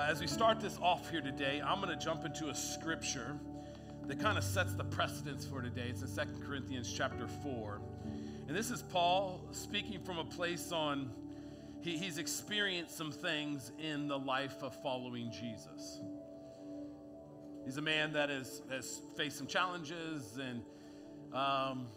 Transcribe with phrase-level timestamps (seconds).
[0.00, 3.36] Uh, as we start this off here today, I'm going to jump into a scripture
[4.06, 5.88] that kind of sets the precedence for today.
[5.90, 7.82] It's in 2 Corinthians chapter 4.
[8.48, 11.10] And this is Paul speaking from a place on,
[11.82, 16.00] he, he's experienced some things in the life of following Jesus.
[17.66, 20.62] He's a man that has, has faced some challenges and
[21.34, 21.88] um,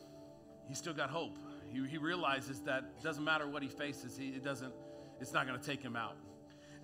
[0.67, 1.37] he's still got hope.
[1.71, 4.73] He, he realizes that doesn't matter what he faces, he, it doesn't,
[5.21, 6.17] it's not going to take him out.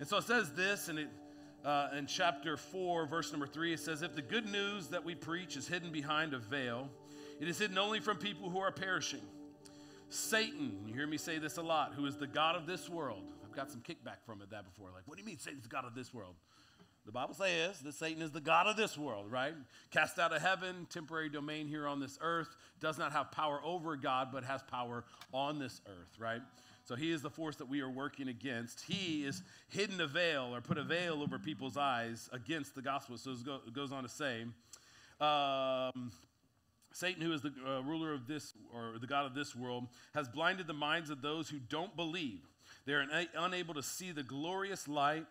[0.00, 1.08] And so it says this, and it,
[1.62, 5.14] uh, in chapter 4, verse number 3, it says, If the good news that we
[5.14, 6.88] preach is hidden behind a veil,
[7.38, 9.20] it is hidden only from people who are perishing.
[10.08, 13.22] Satan, you hear me say this a lot, who is the God of this world.
[13.44, 14.88] I've got some kickback from it that before.
[14.90, 16.34] Like, what do you mean Satan's the God of this world?
[17.04, 19.54] The Bible says that Satan is the God of this world, right?
[19.90, 23.96] Cast out of heaven, temporary domain here on this earth, does not have power over
[23.96, 26.40] God, but has power on this earth, right?
[26.90, 28.80] So he is the force that we are working against.
[28.80, 33.16] He is hidden a veil or put a veil over people's eyes against the gospel.
[33.16, 34.42] So it goes on to say,
[35.20, 36.10] um,
[36.90, 40.28] Satan, who is the uh, ruler of this or the God of this world, has
[40.28, 42.40] blinded the minds of those who don't believe.
[42.86, 45.26] They are unable to see the glorious light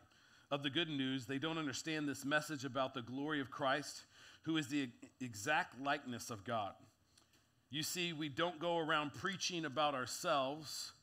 [0.52, 1.26] of the good news.
[1.26, 4.06] They don't understand this message about the glory of Christ,
[4.44, 4.88] who is the
[5.20, 6.72] exact likeness of God.
[7.70, 10.94] You see, we don't go around preaching about ourselves.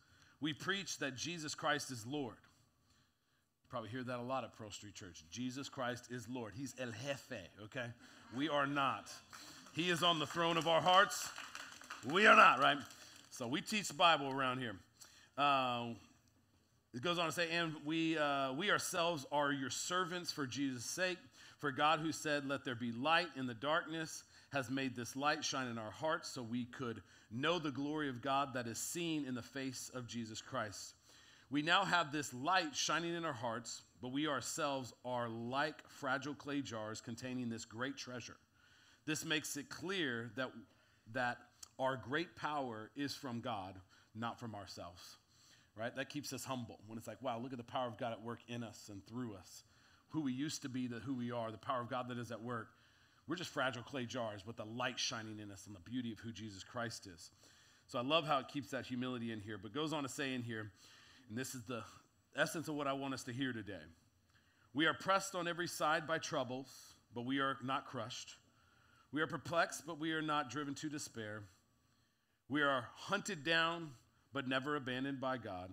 [0.47, 2.37] We preach that Jesus Christ is Lord.
[2.37, 5.25] You probably hear that a lot at Pearl Street Church.
[5.29, 6.53] Jesus Christ is Lord.
[6.57, 7.87] He's El Jefe, okay?
[8.37, 9.11] We are not.
[9.75, 11.29] He is on the throne of our hearts.
[12.13, 12.77] We are not, right?
[13.33, 14.77] So we teach the Bible around here.
[15.37, 15.87] Uh,
[16.95, 20.85] it goes on to say, and we, uh, we ourselves are your servants for Jesus'
[20.85, 21.19] sake.
[21.59, 25.45] For God, who said, Let there be light in the darkness, has made this light
[25.45, 29.25] shine in our hearts so we could know the glory of God that is seen
[29.25, 30.95] in the face of Jesus Christ.
[31.51, 36.35] We now have this light shining in our hearts, but we ourselves are like fragile
[36.35, 38.37] clay jars containing this great treasure.
[39.07, 40.51] This makes it clear that,
[41.13, 41.39] that
[41.79, 43.79] our great power is from God,
[44.15, 45.03] not from ourselves.
[45.77, 45.95] Right?
[45.95, 48.23] That keeps us humble when it's like, wow, look at the power of God at
[48.23, 49.63] work in us and through us.
[50.11, 52.33] Who we used to be to who we are, the power of God that is
[52.33, 52.69] at work.
[53.29, 56.19] We're just fragile clay jars with the light shining in us and the beauty of
[56.21, 57.31] who Jesus Christ is.
[57.89, 60.35] So I love how it keeps that humility in here, but goes on to say
[60.35, 60.71] in here,
[61.29, 61.83] and this is the
[62.37, 63.83] essence of what I want us to hear today.
[64.75, 66.69] We are pressed on every side by troubles,
[67.15, 68.35] but we are not crushed.
[69.13, 71.43] We are perplexed, but we are not driven to despair.
[72.49, 73.91] We are hunted down,
[74.33, 75.73] but never abandoned by God.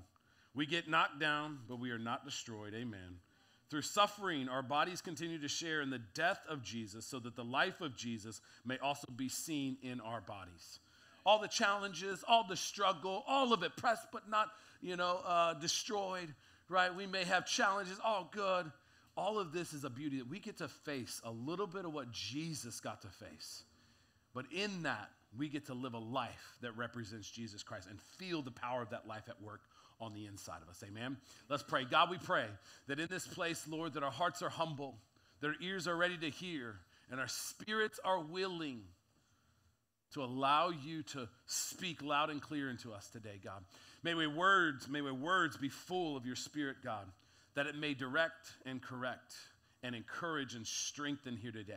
[0.56, 2.74] We get knocked down, but we are not destroyed.
[2.76, 3.18] Amen.
[3.74, 7.44] Through suffering, our bodies continue to share in the death of Jesus so that the
[7.44, 10.78] life of Jesus may also be seen in our bodies.
[11.26, 14.50] All the challenges, all the struggle, all of it pressed but not,
[14.84, 16.36] you know, uh, destroyed,
[16.70, 16.94] right?
[16.94, 18.72] We may have challenges, all good
[19.16, 21.94] all of this is a beauty that we get to face a little bit of
[21.94, 23.64] what Jesus got to face.
[24.34, 28.42] But in that, we get to live a life that represents Jesus Christ and feel
[28.42, 29.62] the power of that life at work
[30.04, 30.84] on the inside of us.
[30.88, 31.18] Amen.
[31.50, 31.86] Let's pray.
[31.86, 32.46] God, we pray
[32.88, 34.96] that in this place, Lord, that our hearts are humble,
[35.42, 36.76] that our ears are ready to hear,
[37.10, 38.82] and our spirits are willing
[40.14, 43.64] to allow you to speak loud and clear into us today, God.
[44.04, 47.08] May we words, may we words be full of your spirit, God
[47.56, 49.34] that it may direct and correct
[49.84, 51.74] and encourage and strengthen here today.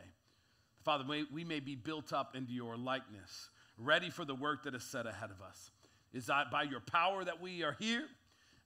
[0.84, 4.74] Father, may, we may be built up into your likeness, ready for the work that
[4.74, 5.70] is set ahead of us.
[6.12, 8.04] Is that by your power that we are here,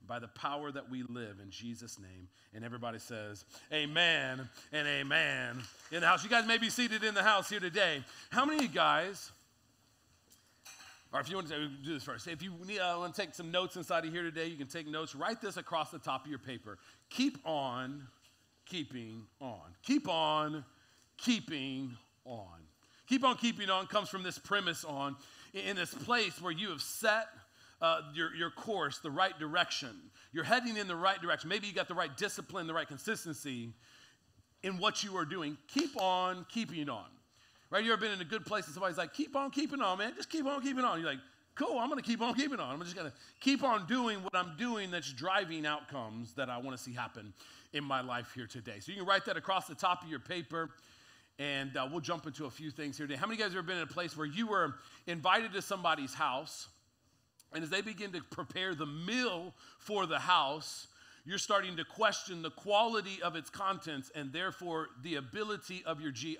[0.07, 2.27] by the power that we live in Jesus' name.
[2.53, 6.23] And everybody says, Amen and Amen in the house.
[6.23, 8.03] You guys may be seated in the house here today.
[8.29, 9.31] How many of you guys
[11.13, 13.33] or if you want to do this first, if you need, uh, want to take
[13.35, 15.13] some notes inside of here today, you can take notes.
[15.13, 16.77] Write this across the top of your paper.
[17.09, 18.07] Keep on
[18.65, 19.59] keeping on.
[19.83, 20.63] Keep on
[21.17, 22.47] keeping on.
[23.07, 25.17] Keep on keeping on comes from this premise on
[25.53, 27.27] in this place where you have set
[27.81, 29.95] uh, your, your course the right direction.
[30.33, 31.49] You're heading in the right direction.
[31.49, 33.69] Maybe you got the right discipline, the right consistency
[34.63, 35.57] in what you are doing.
[35.67, 37.05] Keep on keeping on.
[37.69, 37.83] Right?
[37.83, 40.13] You ever been in a good place and somebody's like, keep on keeping on, man.
[40.15, 40.99] Just keep on keeping on.
[40.99, 41.19] You're like,
[41.55, 42.73] cool, I'm going to keep on keeping on.
[42.73, 46.57] I'm just going to keep on doing what I'm doing that's driving outcomes that I
[46.57, 47.33] want to see happen
[47.73, 48.79] in my life here today.
[48.79, 50.69] So you can write that across the top of your paper.
[51.39, 53.17] And uh, we'll jump into a few things here today.
[53.17, 54.75] How many of you guys have ever been in a place where you were
[55.07, 56.67] invited to somebody's house,
[57.53, 60.87] and as they begin to prepare the meal for the house,
[61.25, 66.11] you're starting to question the quality of its contents and therefore the ability of your
[66.11, 66.37] GI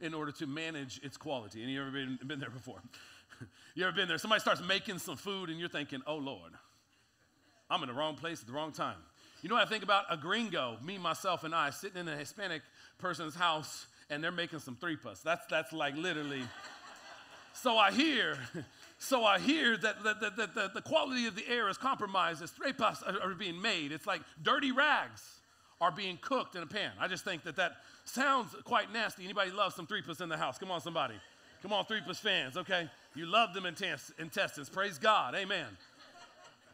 [0.00, 1.62] in order to manage its quality.
[1.62, 2.80] Any you ever been, been there before?
[3.74, 4.18] you ever been there?
[4.18, 6.52] Somebody starts making some food and you're thinking, oh Lord,
[7.68, 8.98] I'm in the wrong place at the wrong time.
[9.42, 10.04] You know what I think about?
[10.08, 12.62] A gringo, me, myself, and I, sitting in a Hispanic
[12.98, 15.22] person's house and they're making some tripas.
[15.22, 16.42] That's, that's like literally.
[17.52, 18.38] so I hear,
[18.98, 22.50] so I hear that, that, that, that the quality of the air is compromised as
[22.52, 23.92] tripas are, are being made.
[23.92, 25.40] It's like dirty rags
[25.80, 26.92] are being cooked in a pan.
[26.98, 29.24] I just think that that sounds quite nasty.
[29.24, 30.58] Anybody love some tripas in the house?
[30.58, 31.14] Come on, somebody.
[31.62, 32.88] Come on, tripas fans, okay?
[33.14, 34.68] You love them intestines.
[34.68, 35.34] Praise God.
[35.34, 35.66] Amen.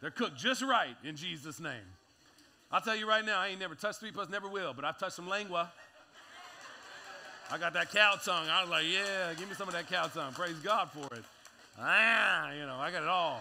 [0.00, 1.74] They're cooked just right in Jesus' name.
[2.72, 5.16] I'll tell you right now, I ain't never touched tripas, never will, but I've touched
[5.16, 5.70] some lengua.
[7.52, 8.48] I got that cow tongue.
[8.48, 10.32] I was like, yeah, give me some of that cow tongue.
[10.32, 11.24] Praise God for it.
[11.78, 13.40] Ah, you know, I got it all.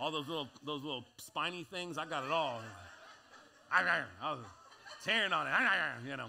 [0.00, 2.60] All those little, those little spiny things, I got it all.
[3.70, 4.40] I was
[5.04, 5.52] tearing on it,
[6.08, 6.28] you know.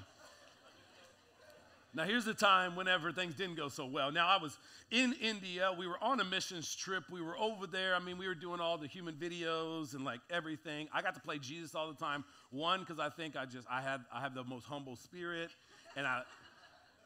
[1.93, 4.11] Now, here's the time whenever things didn't go so well.
[4.11, 4.57] Now, I was
[4.91, 5.73] in India.
[5.75, 7.03] We were on a missions trip.
[7.11, 7.95] We were over there.
[7.95, 10.87] I mean, we were doing all the human videos and like everything.
[10.93, 12.23] I got to play Jesus all the time.
[12.51, 15.49] One, because I think I just, I had, I have the most humble spirit.
[15.97, 16.21] And I,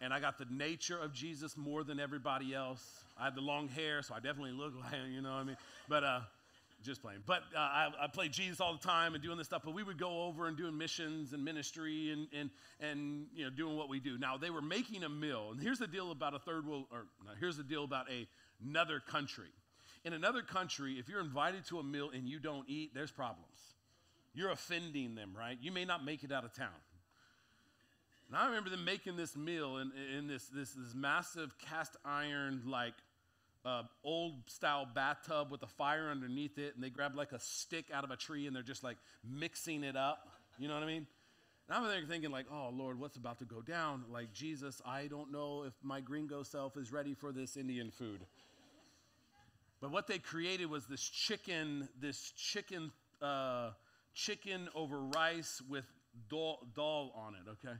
[0.01, 2.83] and I got the nature of Jesus more than everybody else.
[3.17, 5.43] I had the long hair, so I definitely look like him, you know what I
[5.43, 5.57] mean?
[5.87, 6.19] But uh,
[6.83, 7.19] just playing.
[7.25, 9.61] But uh, I, I played Jesus all the time and doing this stuff.
[9.63, 12.49] But we would go over and doing missions and ministry and, and,
[12.79, 14.17] and you know, doing what we do.
[14.17, 15.49] Now, they were making a meal.
[15.51, 18.27] And here's the deal about a third world, or no, here's the deal about a,
[18.63, 19.49] another country.
[20.05, 23.47] In another country, if you're invited to a meal and you don't eat, there's problems.
[24.33, 25.57] You're offending them, right?
[25.61, 26.67] You may not make it out of town.
[28.33, 32.63] And I remember them making this meal in, in this, this, this massive cast iron,
[32.65, 32.95] like
[33.63, 36.73] uh, old style bathtub with a fire underneath it.
[36.73, 39.83] And they grab like a stick out of a tree and they're just like mixing
[39.83, 40.29] it up.
[40.57, 41.05] You know what I mean?
[41.69, 44.05] And I'm there thinking, like, oh, Lord, what's about to go down?
[44.11, 48.21] Like, Jesus, I don't know if my gringo self is ready for this Indian food.
[49.79, 52.91] But what they created was this chicken, this chicken,
[53.21, 53.73] uh,
[54.15, 55.85] chicken over rice with
[56.31, 57.77] dal, dal on it, okay?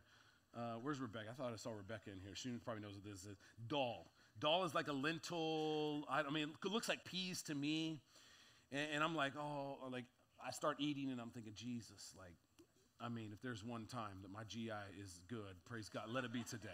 [0.55, 1.29] Uh, where's Rebecca?
[1.31, 2.35] I thought I saw Rebecca in here.
[2.35, 3.37] She probably knows what this is.
[3.67, 4.05] Dal.
[4.39, 6.05] Dal is like a lentil.
[6.09, 7.99] I, I mean, it looks like peas to me.
[8.71, 10.05] And, and, I'm like, oh, like
[10.45, 12.35] I start eating and I'm thinking, Jesus, like,
[13.01, 14.71] I mean, if there's one time that my GI
[15.01, 16.69] is good, praise God, let it be today.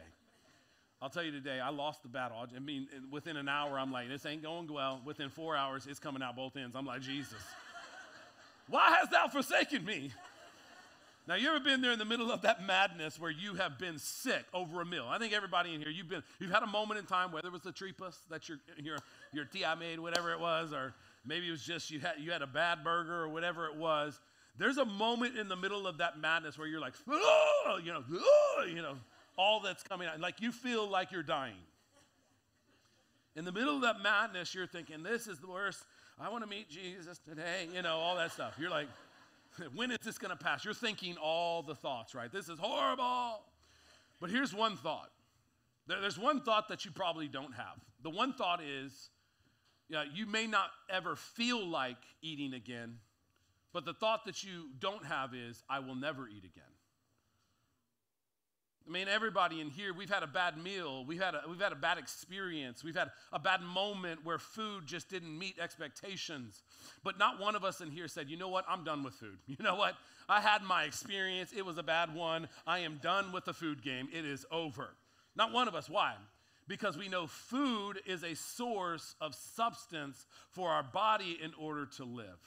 [1.01, 2.37] I'll tell you today, I lost the battle.
[2.53, 5.01] I mean, within an hour, I'm like, this ain't going well.
[5.05, 6.75] Within four hours, it's coming out both ends.
[6.75, 7.41] I'm like, Jesus,
[8.67, 10.11] why hast thou forsaken me?
[11.29, 13.99] Now, you ever been there in the middle of that madness where you have been
[13.99, 15.05] sick over a meal?
[15.07, 17.51] I think everybody in here, you've been, you've had a moment in time, whether it
[17.51, 18.97] was the tripas that your, your,
[19.31, 22.41] your tia made, whatever it was, or maybe it was just you had, you had
[22.41, 24.19] a bad burger or whatever it was.
[24.57, 28.03] There's a moment in the middle of that madness where you're like, oh, you know,
[28.11, 28.95] oh, you know,
[29.37, 30.19] all that's coming out.
[30.19, 31.53] Like you feel like you're dying.
[33.35, 35.83] In the middle of that madness, you're thinking, this is the worst.
[36.19, 38.55] I want to meet Jesus today, you know, all that stuff.
[38.59, 38.87] You're like,
[39.75, 40.65] when is this going to pass?
[40.65, 42.31] You're thinking all the thoughts, right?
[42.31, 43.41] This is horrible.
[44.19, 45.11] But here's one thought.
[45.87, 47.79] There's one thought that you probably don't have.
[48.03, 49.09] The one thought is,
[49.89, 52.97] yeah, you may not ever feel like eating again,
[53.73, 56.63] but the thought that you don't have is, I will never eat again.
[58.89, 61.05] I mean, everybody in here, we've had a bad meal.
[61.05, 62.83] We've had a, we've had a bad experience.
[62.83, 66.63] We've had a bad moment where food just didn't meet expectations.
[67.03, 68.65] But not one of us in here said, you know what?
[68.67, 69.37] I'm done with food.
[69.47, 69.95] You know what?
[70.27, 71.51] I had my experience.
[71.55, 72.47] It was a bad one.
[72.65, 74.07] I am done with the food game.
[74.11, 74.95] It is over.
[75.35, 75.89] Not one of us.
[75.89, 76.13] Why?
[76.67, 82.05] Because we know food is a source of substance for our body in order to
[82.05, 82.39] live.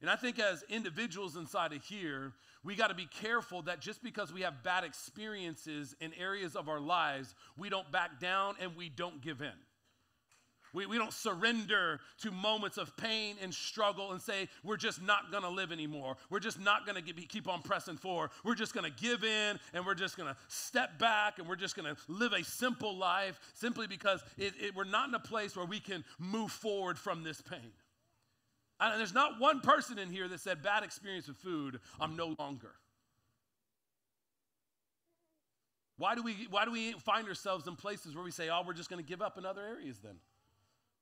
[0.00, 2.32] And I think as individuals inside of here,
[2.64, 6.68] we got to be careful that just because we have bad experiences in areas of
[6.68, 9.52] our lives, we don't back down and we don't give in.
[10.72, 15.30] We, we don't surrender to moments of pain and struggle and say, we're just not
[15.30, 16.16] going to live anymore.
[16.30, 18.30] We're just not going to keep on pressing forward.
[18.42, 21.54] We're just going to give in and we're just going to step back and we're
[21.56, 25.20] just going to live a simple life simply because it, it, we're not in a
[25.20, 27.70] place where we can move forward from this pain.
[28.80, 32.72] There's not one person in here that said, bad experience with food, I'm no longer.
[35.96, 38.72] Why do we, why do we find ourselves in places where we say, oh, we're
[38.74, 40.16] just going to give up in other areas then?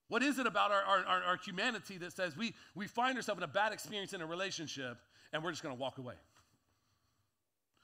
[0.09, 3.45] What is it about our, our, our, humanity that says we, we find ourselves in
[3.45, 4.99] a bad experience in a relationship
[5.33, 6.17] and we're just going to walk away?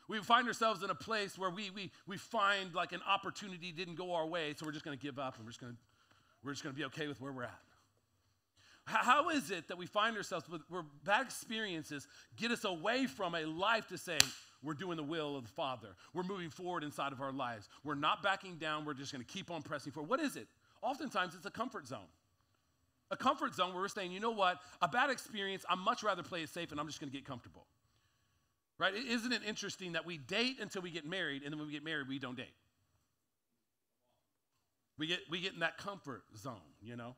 [0.09, 3.95] We find ourselves in a place where we, we, we find like an opportunity didn't
[3.95, 5.78] go our way, so we're just going to give up and we're just going to,
[6.45, 7.59] we're just going to be okay with where we're at.
[8.88, 13.35] How is it that we find ourselves with where bad experiences get us away from
[13.35, 14.18] a life to say,
[14.62, 15.88] we're doing the will of the Father.
[16.14, 17.68] We're moving forward inside of our lives.
[17.85, 18.87] We're not backing down.
[18.87, 20.09] We're just going to keep on pressing forward.
[20.09, 20.49] What is it?
[20.80, 22.09] Oftentimes, it's a comfort zone.
[23.11, 24.59] A comfort zone where we're saying, you know what?
[24.80, 27.26] A bad experience, I'd much rather play it safe and I'm just going to get
[27.26, 27.66] comfortable.
[28.78, 28.95] Right?
[28.95, 31.85] Isn't it interesting that we date until we get married, and then when we get
[31.85, 32.54] married, we don't date?
[34.97, 37.16] We get, we get in that comfort zone, you know?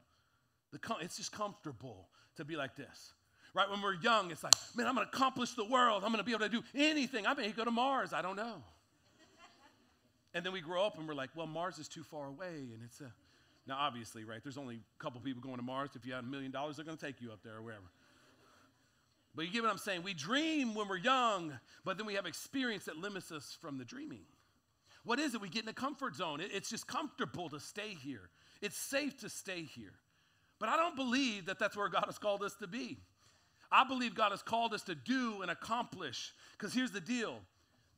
[0.73, 3.12] The it's just comfortable to be like this.
[3.53, 3.69] Right?
[3.69, 6.05] When we're young, it's like, man, I'm going to accomplish the world.
[6.05, 7.27] I'm going to be able to do anything.
[7.27, 8.12] I may go to Mars.
[8.12, 8.62] I don't know.
[10.35, 12.69] and then we grow up and we're like, well, Mars is too far away.
[12.73, 13.12] And it's a,
[13.67, 15.91] now obviously, right, there's only a couple people going to Mars.
[15.97, 17.91] If you had a million dollars, they're going to take you up there or wherever.
[19.35, 20.03] But you get what I'm saying?
[20.03, 23.85] We dream when we're young, but then we have experience that limits us from the
[23.85, 24.25] dreaming.
[25.05, 25.41] What is it?
[25.41, 26.41] We get in a comfort zone.
[26.41, 29.95] It's just comfortable to stay here, it's safe to stay here.
[30.61, 32.99] But I don't believe that that's where God has called us to be.
[33.73, 36.33] I believe God has called us to do and accomplish.
[36.52, 37.40] Because here's the deal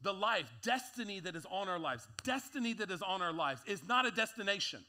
[0.01, 3.87] the life, destiny that is on our lives, destiny that is on our lives is
[3.87, 4.81] not a destination.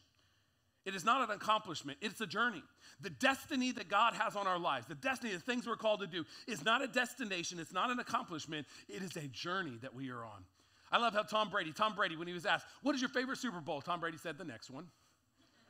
[0.85, 2.61] It is not an accomplishment, it's a journey.
[2.99, 6.07] The destiny that God has on our lives, the destiny, the things we're called to
[6.07, 10.09] do, is not a destination, it's not an accomplishment, it is a journey that we
[10.09, 10.43] are on.
[10.91, 13.37] I love how Tom Brady, Tom Brady, when he was asked, What is your favorite
[13.37, 13.81] Super Bowl?
[13.81, 14.87] Tom Brady said, The next one.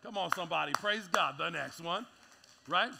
[0.03, 0.73] Come on, somebody.
[0.73, 1.35] Praise God.
[1.37, 2.05] The next one,
[2.67, 2.91] right?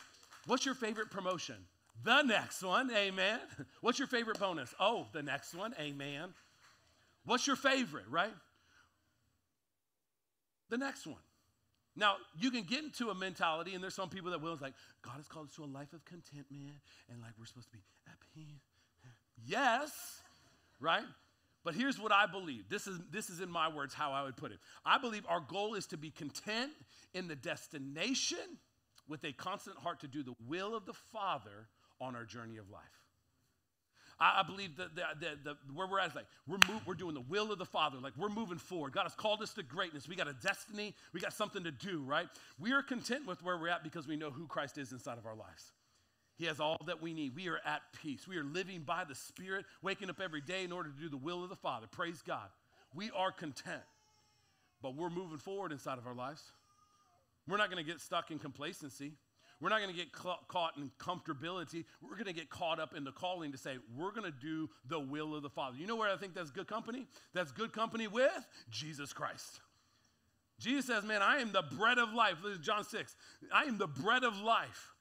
[0.48, 1.58] What's your favorite promotion?
[2.04, 2.90] The next one.
[2.96, 3.40] Amen.
[3.82, 4.74] What's your favorite bonus?
[4.80, 5.76] Oh, the next one.
[5.80, 6.34] Amen.
[7.26, 8.34] What's your favorite, right?
[10.70, 11.18] The next one.
[11.96, 15.18] Now, you can get into a mentality, and there's some people that will, like, God
[15.18, 16.74] has called us to a life of contentment,
[17.12, 18.64] and like we're supposed to be at peace.
[19.46, 19.92] Yes,
[20.80, 21.04] right?
[21.64, 22.70] But here's what I believe.
[22.70, 24.60] This is, this is in my words how I would put it.
[24.86, 26.72] I believe our goal is to be content
[27.14, 28.38] in the destination
[29.08, 31.68] with a constant heart to do the will of the Father
[32.02, 32.82] on our journey of life.
[34.20, 36.94] I, I believe that the, the, the, where we're at is like we're, move, we're
[36.96, 37.98] doing the will of the Father.
[38.02, 38.94] Like we're moving forward.
[38.94, 40.08] God has called us to greatness.
[40.08, 40.96] We got a destiny.
[41.14, 42.28] We got something to do, right?
[42.60, 45.26] We are content with where we're at because we know who Christ is inside of
[45.26, 45.72] our lives.
[46.44, 47.38] He has all that we need.
[47.38, 48.28] We are at peace.
[48.28, 51.16] We are living by the Spirit, waking up every day in order to do the
[51.16, 51.88] will of the Father.
[51.90, 52.50] Praise God.
[52.94, 53.82] We are content,
[54.82, 56.44] but we're moving forward inside of our lives.
[57.48, 59.14] We're not going to get stuck in complacency.
[59.62, 61.86] We're not going to get caught in comfortability.
[62.02, 64.70] We're going to get caught up in the calling to say, we're going to do
[64.90, 65.78] the will of the Father.
[65.78, 67.08] You know where I think that's good company?
[67.34, 68.34] That's good company with
[68.70, 69.62] Jesus Christ.
[70.60, 72.36] Jesus says, Man, I am the bread of life.
[72.44, 73.16] This is John 6.
[73.54, 74.93] I am the bread of life.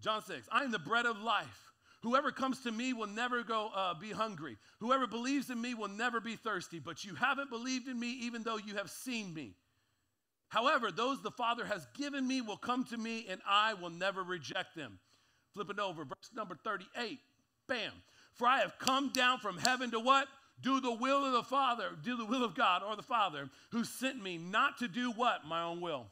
[0.00, 1.72] John 6, I am the bread of life.
[2.02, 4.56] Whoever comes to me will never go uh, be hungry.
[4.78, 6.78] Whoever believes in me will never be thirsty.
[6.78, 9.54] But you haven't believed in me even though you have seen me.
[10.48, 14.22] However, those the Father has given me will come to me and I will never
[14.22, 15.00] reject them.
[15.52, 17.18] Flip it over, verse number 38.
[17.66, 17.92] Bam.
[18.34, 20.28] For I have come down from heaven to what?
[20.60, 23.84] Do the will of the Father, do the will of God or the Father who
[23.84, 25.44] sent me, not to do what?
[25.46, 26.06] My own will.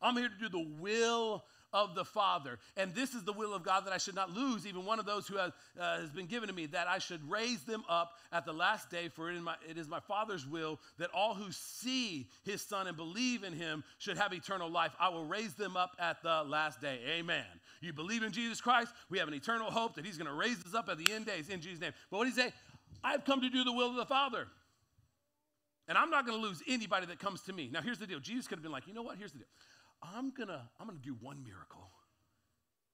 [0.00, 2.58] I'm here to do the will of the Father.
[2.76, 5.04] And this is the will of God that I should not lose even one of
[5.04, 8.12] those who has, uh, has been given to me, that I should raise them up
[8.32, 9.08] at the last day.
[9.08, 12.86] For it is, my, it is my Father's will that all who see his Son
[12.86, 14.92] and believe in him should have eternal life.
[14.98, 17.00] I will raise them up at the last day.
[17.18, 17.44] Amen.
[17.80, 20.64] You believe in Jesus Christ, we have an eternal hope that he's going to raise
[20.64, 21.92] us up at the end days in Jesus' name.
[22.10, 22.52] But what did he say?
[23.02, 24.46] I've come to do the will of the Father.
[25.86, 27.68] And I'm not going to lose anybody that comes to me.
[27.70, 29.18] Now, here's the deal Jesus could have been like, you know what?
[29.18, 29.48] Here's the deal.
[30.14, 31.90] I'm gonna, I'm gonna do one miracle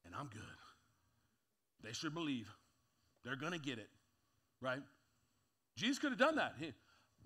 [0.04, 0.42] and I'm good.
[1.82, 2.48] They should believe.
[3.24, 3.88] They're gonna get it,
[4.60, 4.80] right?
[5.76, 6.54] Jesus could have done that.
[6.58, 6.72] He,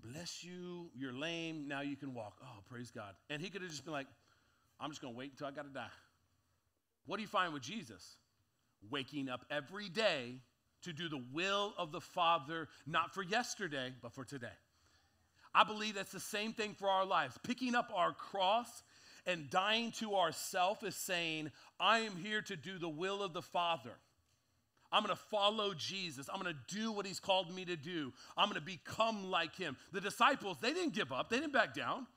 [0.03, 2.37] bless you, you're lame, now you can walk.
[2.43, 3.15] Oh, praise God.
[3.29, 4.07] And he could have just been like,
[4.79, 5.87] I'm just gonna wait until I gotta die.
[7.05, 8.17] What do you find with Jesus?
[8.89, 10.37] Waking up every day
[10.83, 14.47] to do the will of the Father, not for yesterday, but for today.
[15.53, 17.37] I believe that's the same thing for our lives.
[17.43, 18.83] Picking up our cross
[19.25, 23.41] and dying to ourself is saying, I am here to do the will of the
[23.41, 23.91] Father.
[24.91, 26.29] I'm going to follow Jesus.
[26.31, 28.13] I'm going to do what he's called me to do.
[28.37, 29.75] I'm going to become like him.
[29.91, 32.07] The disciples, they didn't give up, they didn't back down.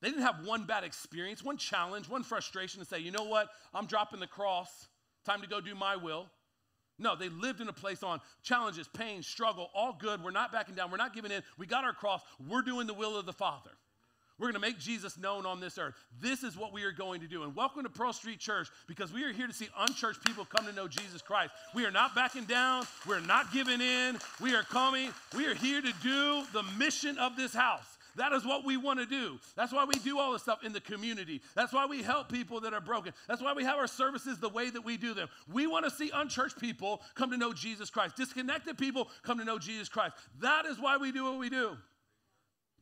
[0.00, 3.48] They didn't have one bad experience, one challenge, one frustration to say, you know what,
[3.74, 4.86] I'm dropping the cross.
[5.24, 6.26] Time to go do my will.
[7.00, 10.22] No, they lived in a place on challenges, pain, struggle, all good.
[10.22, 10.90] We're not backing down.
[10.90, 11.42] We're not giving in.
[11.56, 12.22] We got our cross.
[12.48, 13.70] We're doing the will of the Father.
[14.38, 15.94] We're going to make Jesus known on this earth.
[16.20, 17.42] This is what we are going to do.
[17.42, 20.64] And welcome to Pearl Street Church because we are here to see unchurched people come
[20.66, 21.50] to know Jesus Christ.
[21.74, 22.86] We are not backing down.
[23.06, 24.18] We're not giving in.
[24.40, 25.10] We are coming.
[25.36, 27.98] We are here to do the mission of this house.
[28.14, 29.38] That is what we want to do.
[29.56, 31.40] That's why we do all this stuff in the community.
[31.54, 33.12] That's why we help people that are broken.
[33.28, 35.28] That's why we have our services the way that we do them.
[35.52, 39.44] We want to see unchurched people come to know Jesus Christ, disconnected people come to
[39.44, 40.14] know Jesus Christ.
[40.40, 41.76] That is why we do what we do.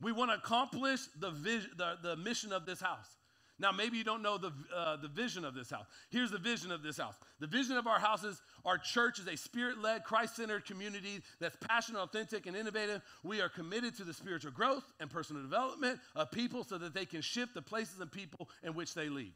[0.01, 3.17] We want to accomplish the, vision, the, the mission of this house
[3.59, 5.85] Now, maybe you don't know the, uh, the vision of this house.
[6.11, 7.15] Here's the vision of this house.
[7.39, 11.21] The vision of our house is our church is a spirit led, Christ centered community
[11.39, 13.01] that's passionate, authentic, and innovative.
[13.23, 17.05] We are committed to the spiritual growth and personal development of people so that they
[17.05, 19.33] can shift the places and people in which they lead.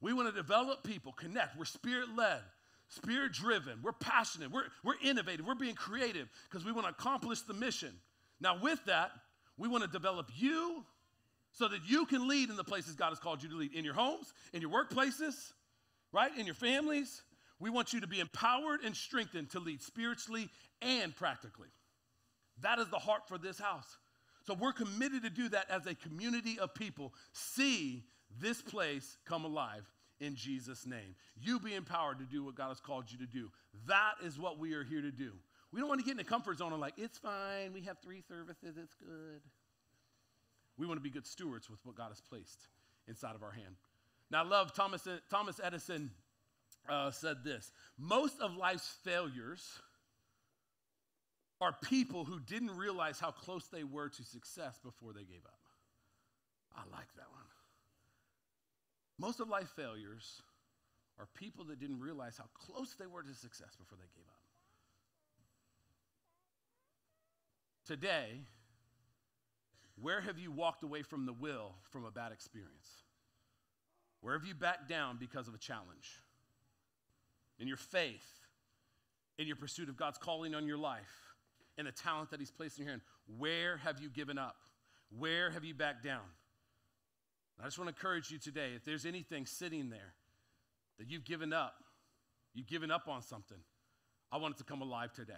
[0.00, 1.58] We want to develop people, connect.
[1.58, 2.40] We're spirit led,
[2.88, 3.80] spirit driven.
[3.82, 4.50] We're passionate.
[4.50, 5.46] We're, we're innovative.
[5.46, 7.92] We're being creative because we want to accomplish the mission.
[8.40, 9.10] Now, with that,
[9.56, 10.84] we want to develop you
[11.52, 13.84] so that you can lead in the places God has called you to lead in
[13.84, 15.52] your homes, in your workplaces,
[16.12, 16.30] right?
[16.36, 17.22] In your families.
[17.60, 20.48] We want you to be empowered and strengthened to lead spiritually
[20.80, 21.68] and practically.
[22.60, 23.98] That is the heart for this house.
[24.46, 27.12] So we're committed to do that as a community of people.
[27.32, 28.04] See
[28.40, 29.88] this place come alive
[30.20, 31.14] in Jesus' name.
[31.40, 33.50] You be empowered to do what God has called you to do.
[33.86, 35.32] That is what we are here to do.
[35.72, 37.98] We don't want to get in the comfort zone of like, it's fine, we have
[37.98, 39.40] three services, it's good.
[40.76, 42.68] We want to be good stewards with what God has placed
[43.08, 43.76] inside of our hand.
[44.30, 46.10] Now, I love Thomas, Thomas Edison
[46.88, 49.78] uh, said this most of life's failures
[51.60, 55.60] are people who didn't realize how close they were to success before they gave up.
[56.74, 57.42] I like that one.
[59.18, 60.42] Most of life failures
[61.18, 64.41] are people that didn't realize how close they were to success before they gave up.
[67.84, 68.42] Today,
[70.00, 72.88] where have you walked away from the will from a bad experience?
[74.20, 76.20] Where have you backed down because of a challenge?
[77.58, 78.26] In your faith,
[79.38, 81.34] in your pursuit of God's calling on your life,
[81.76, 83.02] in the talent that He's placed in your hand,
[83.38, 84.56] where have you given up?
[85.18, 86.22] Where have you backed down?
[87.60, 90.14] I just want to encourage you today if there's anything sitting there
[90.98, 91.74] that you've given up,
[92.54, 93.58] you've given up on something,
[94.30, 95.34] I want it to come alive today.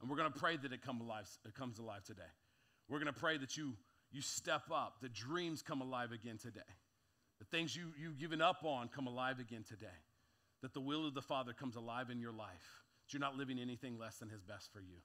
[0.00, 2.22] And we're going to pray that it, come alive, it comes alive today.
[2.88, 3.74] We're going to pray that you,
[4.12, 6.60] you step up, the dreams come alive again today.
[7.38, 9.86] The things you, you've given up on come alive again today.
[10.62, 12.82] That the will of the Father comes alive in your life.
[13.02, 14.96] That you're not living anything less than His best for you.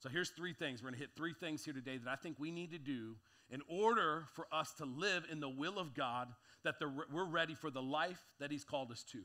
[0.00, 0.82] So here's three things.
[0.82, 3.16] We're going to hit three things here today that I think we need to do
[3.50, 6.28] in order for us to live in the will of God,
[6.64, 9.18] that the, we're ready for the life that He's called us to.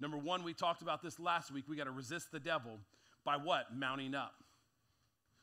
[0.00, 1.64] Number one, we talked about this last week.
[1.68, 2.78] We got to resist the devil
[3.24, 3.66] by what?
[3.74, 4.32] Mounting up.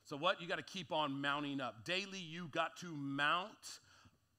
[0.08, 0.42] So, what?
[0.42, 1.84] You got to keep on mounting up.
[1.84, 3.82] Daily, you got to mount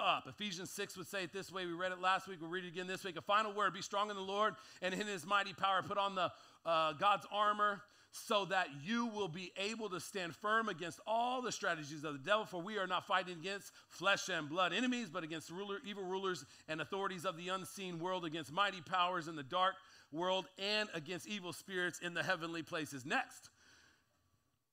[0.01, 0.25] up.
[0.27, 1.67] Ephesians 6 would say it this way.
[1.67, 2.39] We read it last week.
[2.41, 3.19] We'll read it again this week.
[3.19, 5.83] A final word be strong in the Lord and in his mighty power.
[5.83, 6.33] Put on the
[6.65, 11.53] uh, God's armor so that you will be able to stand firm against all the
[11.53, 12.47] strategies of the devil.
[12.47, 16.47] For we are not fighting against flesh and blood enemies, but against ruler, evil rulers
[16.67, 19.75] and authorities of the unseen world, against mighty powers in the dark
[20.13, 23.05] world, and against evil spirits in the heavenly places.
[23.05, 23.51] Next.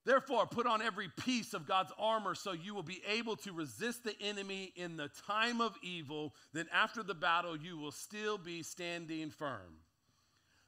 [0.06, 4.04] Therefore, put on every piece of God's armor so you will be able to resist
[4.04, 6.36] the enemy in the time of evil.
[6.54, 9.80] Then, after the battle, you will still be standing firm.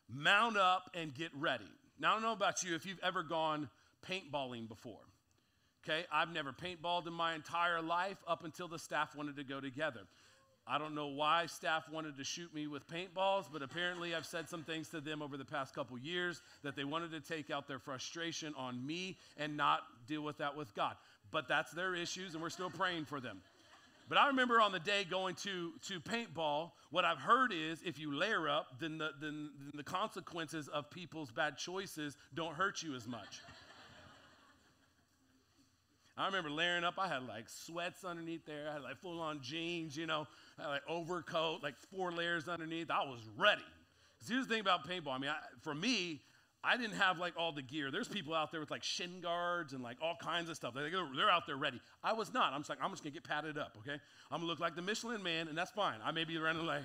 [0.09, 1.69] Mount up and get ready.
[1.99, 3.69] Now, I don't know about you if you've ever gone
[4.09, 5.01] paintballing before.
[5.87, 9.61] Okay, I've never paintballed in my entire life up until the staff wanted to go
[9.61, 10.01] together.
[10.69, 14.49] I don't know why staff wanted to shoot me with paintballs, but apparently I've said
[14.49, 17.67] some things to them over the past couple years that they wanted to take out
[17.67, 20.95] their frustration on me and not deal with that with God.
[21.31, 23.41] But that's their issues, and we're still praying for them.
[24.09, 27.99] But I remember on the day going to, to paintball, what I've heard is if
[27.99, 32.81] you layer up, then the, then, then the consequences of people's bad choices don't hurt
[32.81, 33.41] you as much.
[36.17, 36.95] I remember layering up.
[36.97, 38.69] I had like sweats underneath there.
[38.69, 40.25] I had like full on jeans, you know,
[40.65, 42.89] like overcoat, like four layers underneath.
[42.91, 43.61] I was ready.
[44.17, 45.13] Because here's the thing about paintball.
[45.13, 46.21] I mean, I, for me,
[46.63, 47.91] I didn't have like all the gear.
[47.91, 50.73] There's people out there with like shin guards and like all kinds of stuff.
[50.73, 51.79] They, they're out there ready.
[52.03, 52.53] I was not.
[52.53, 53.99] I'm just like, I'm just gonna get padded up, okay?
[54.31, 55.99] I'm gonna look like the Michelin man, and that's fine.
[56.03, 56.83] I may be running like,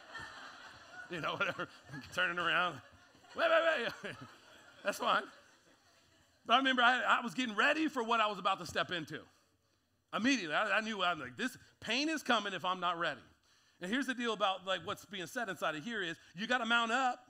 [1.10, 1.68] you know, whatever,
[2.14, 2.76] turning around.
[3.36, 4.14] Wait, wait, wait.
[4.82, 5.22] that's fine.
[6.46, 8.90] But I remember I, I, was getting ready for what I was about to step
[8.90, 9.20] into.
[10.14, 13.20] Immediately, I, I knew I was like, this pain is coming if I'm not ready.
[13.80, 16.58] And here's the deal about like what's being said inside of here is you got
[16.58, 17.20] to mount up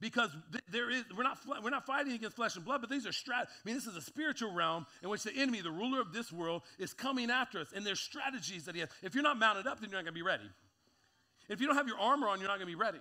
[0.00, 3.06] because th- there is we're not we're not fighting against flesh and blood, but these
[3.06, 3.46] are strat.
[3.46, 6.30] I mean, this is a spiritual realm in which the enemy, the ruler of this
[6.30, 8.90] world, is coming after us, and there's strategies that he has.
[9.02, 10.50] If you're not mounted up, then you're not going to be ready.
[11.48, 13.00] If you don't have your armor on, you're not going to be ready.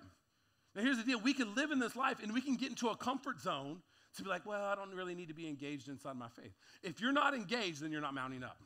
[0.75, 2.87] Now, here's the deal: we can live in this life, and we can get into
[2.87, 3.81] a comfort zone
[4.15, 6.53] to be like, well, I don't really need to be engaged inside my faith.
[6.83, 8.57] If you're not engaged, then you're not mounting up.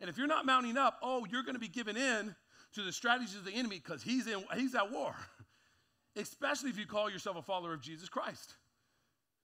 [0.00, 2.34] And if you're not mounting up, oh, you're going to be given in
[2.74, 5.14] to the strategies of the enemy because he's in he's at war.
[6.16, 8.54] Especially if you call yourself a follower of Jesus Christ.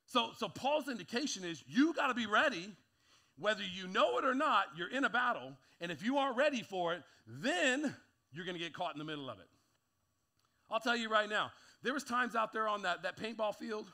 [0.06, 2.68] So, so Paul's indication is you got to be ready,
[3.38, 5.52] whether you know it or not, you're in a battle.
[5.80, 7.94] And if you aren't ready for it, then
[8.32, 9.46] you're going to get caught in the middle of it.
[10.70, 13.86] I'll tell you right now, there was times out there on that, that paintball field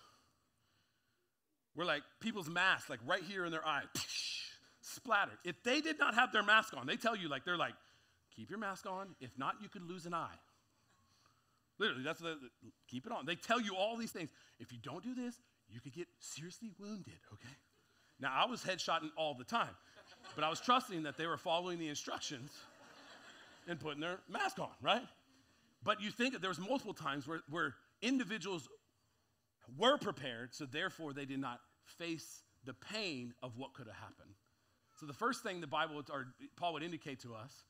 [1.75, 3.83] where like people's masks, like right here in their eye,
[4.83, 5.39] splattered.
[5.45, 7.75] If they did not have their mask on, they tell you like they're like,
[8.35, 9.15] keep your mask on.
[9.21, 10.39] If not, you could lose an eye.
[11.79, 12.37] Literally, that's the,
[12.89, 13.25] keep it on.
[13.25, 14.31] They tell you all these things.
[14.61, 15.35] If you don't do this,
[15.69, 17.55] you could get seriously wounded, okay?
[18.21, 19.75] Now, I was headshotting all the time,
[20.35, 22.51] but I was trusting that they were following the instructions
[23.67, 25.03] and putting their mask on, right?
[25.83, 28.69] But you think there was multiple times where, where individuals
[29.77, 34.35] were prepared, so therefore they did not face the pain of what could have happened.
[35.03, 37.65] So the first thing the Bible or Paul would indicate to us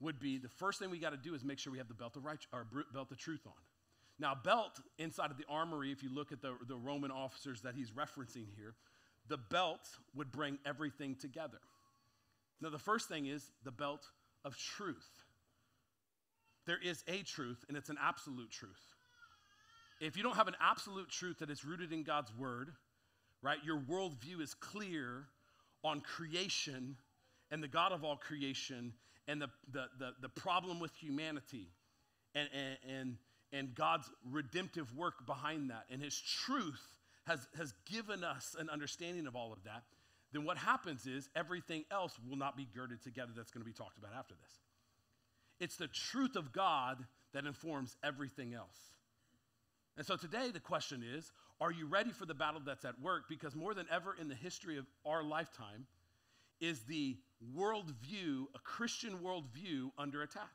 [0.00, 1.94] would be the first thing we got to do is make sure we have the
[1.94, 3.52] belt of right or belt of truth on.
[4.18, 7.76] Now, belt inside of the armory, if you look at the, the Roman officers that
[7.76, 8.74] he's referencing here,
[9.28, 11.60] the belt would bring everything together.
[12.60, 14.04] Now, the first thing is the belt
[14.44, 15.08] of truth.
[16.66, 18.82] There is a truth, and it's an absolute truth.
[20.00, 22.72] If you don't have an absolute truth that is rooted in God's word,
[23.42, 25.26] right, your worldview is clear
[25.84, 26.96] on creation
[27.50, 28.92] and the God of all creation
[29.26, 31.68] and the, the, the, the problem with humanity
[32.34, 33.16] and, and, and,
[33.52, 36.82] and God's redemptive work behind that and his truth
[37.26, 39.82] has, has given us an understanding of all of that,
[40.32, 43.72] then what happens is everything else will not be girded together that's going to be
[43.72, 44.52] talked about after this.
[45.60, 48.78] It's the truth of God that informs everything else.
[49.98, 53.24] And so today the question is are you ready for the battle that's at work?
[53.28, 55.86] Because more than ever in the history of our lifetime
[56.60, 57.16] is the
[57.56, 60.54] worldview, a Christian worldview, under attack.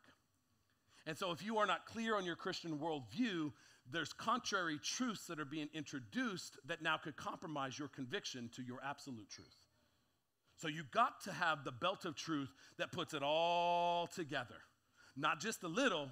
[1.06, 3.52] And so if you are not clear on your Christian worldview,
[3.92, 8.80] there's contrary truths that are being introduced that now could compromise your conviction to your
[8.82, 9.58] absolute truth.
[10.56, 14.56] So you got to have the belt of truth that puts it all together,
[15.18, 16.10] not just a little,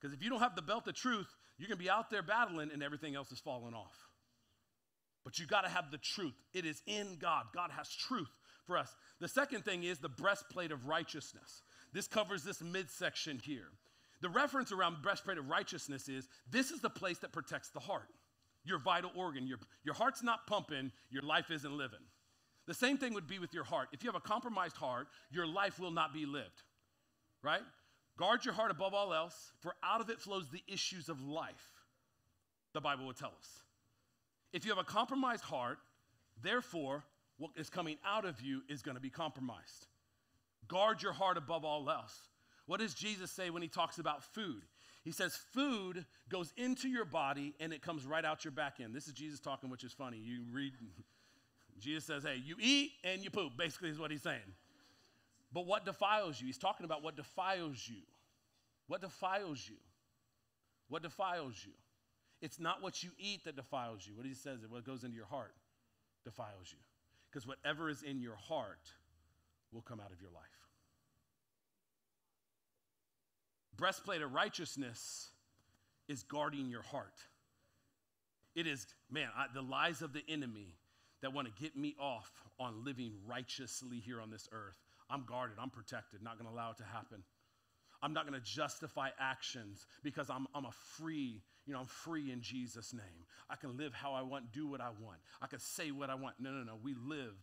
[0.00, 1.34] because if you don't have the belt of truth,
[1.68, 3.96] going to be out there battling and everything else is falling off.
[5.24, 6.34] But you got to have the truth.
[6.54, 7.46] It is in God.
[7.54, 8.30] God has truth
[8.66, 8.94] for us.
[9.20, 11.62] The second thing is the breastplate of righteousness.
[11.92, 13.68] This covers this midsection here.
[14.22, 18.08] The reference around breastplate of righteousness is this is the place that protects the heart,
[18.64, 19.46] your vital organ.
[19.46, 22.00] Your, your heart's not pumping, your life isn't living.
[22.66, 23.88] The same thing would be with your heart.
[23.92, 26.62] If you have a compromised heart, your life will not be lived,
[27.42, 27.62] right?
[28.20, 31.72] Guard your heart above all else, for out of it flows the issues of life,
[32.74, 33.62] the Bible would tell us.
[34.52, 35.78] If you have a compromised heart,
[36.42, 37.02] therefore,
[37.38, 39.86] what is coming out of you is going to be compromised.
[40.68, 42.20] Guard your heart above all else.
[42.66, 44.64] What does Jesus say when he talks about food?
[45.02, 48.94] He says, Food goes into your body and it comes right out your back end.
[48.94, 50.18] This is Jesus talking, which is funny.
[50.18, 50.74] You read,
[51.80, 54.40] Jesus says, Hey, you eat and you poop, basically, is what he's saying.
[55.52, 56.46] But what defiles you?
[56.46, 58.02] He's talking about what defiles you.
[58.86, 59.76] What defiles you?
[60.88, 61.72] What defiles you?
[62.40, 64.16] It's not what you eat that defiles you.
[64.16, 65.54] What he says, is what goes into your heart
[66.24, 66.78] defiles you.
[67.30, 68.92] Because whatever is in your heart
[69.72, 70.60] will come out of your life.
[73.80, 75.30] breastplate of righteousness
[76.06, 77.14] is guarding your heart.
[78.54, 80.76] It is, man, I, the lies of the enemy
[81.22, 84.76] that want to get me off on living righteously here on this earth.
[85.10, 87.22] I'm guarded, I'm protected, not going to allow it to happen.
[88.02, 92.32] I'm not going to justify actions because I'm, I'm a free, you know, I'm free
[92.32, 93.26] in Jesus' name.
[93.50, 95.18] I can live how I want, do what I want.
[95.42, 96.36] I can say what I want.
[96.38, 96.78] No, no, no.
[96.82, 97.36] We live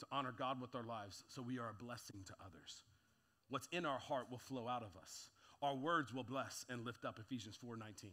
[0.00, 2.82] to honor God with our lives so we are a blessing to others.
[3.48, 5.30] What's in our heart will flow out of us.
[5.62, 8.10] Our words will bless and lift up Ephesians 4:19.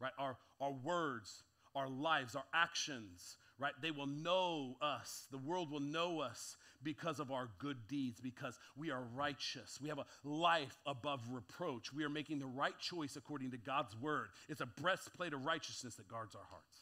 [0.00, 0.12] Right?
[0.18, 1.42] Our, our words,
[1.78, 3.72] our lives, our actions, right?
[3.80, 5.26] They will know us.
[5.30, 9.78] The world will know us because of our good deeds, because we are righteous.
[9.80, 11.92] We have a life above reproach.
[11.92, 14.28] We are making the right choice according to God's word.
[14.48, 16.78] It's a breastplate of righteousness that guards our hearts.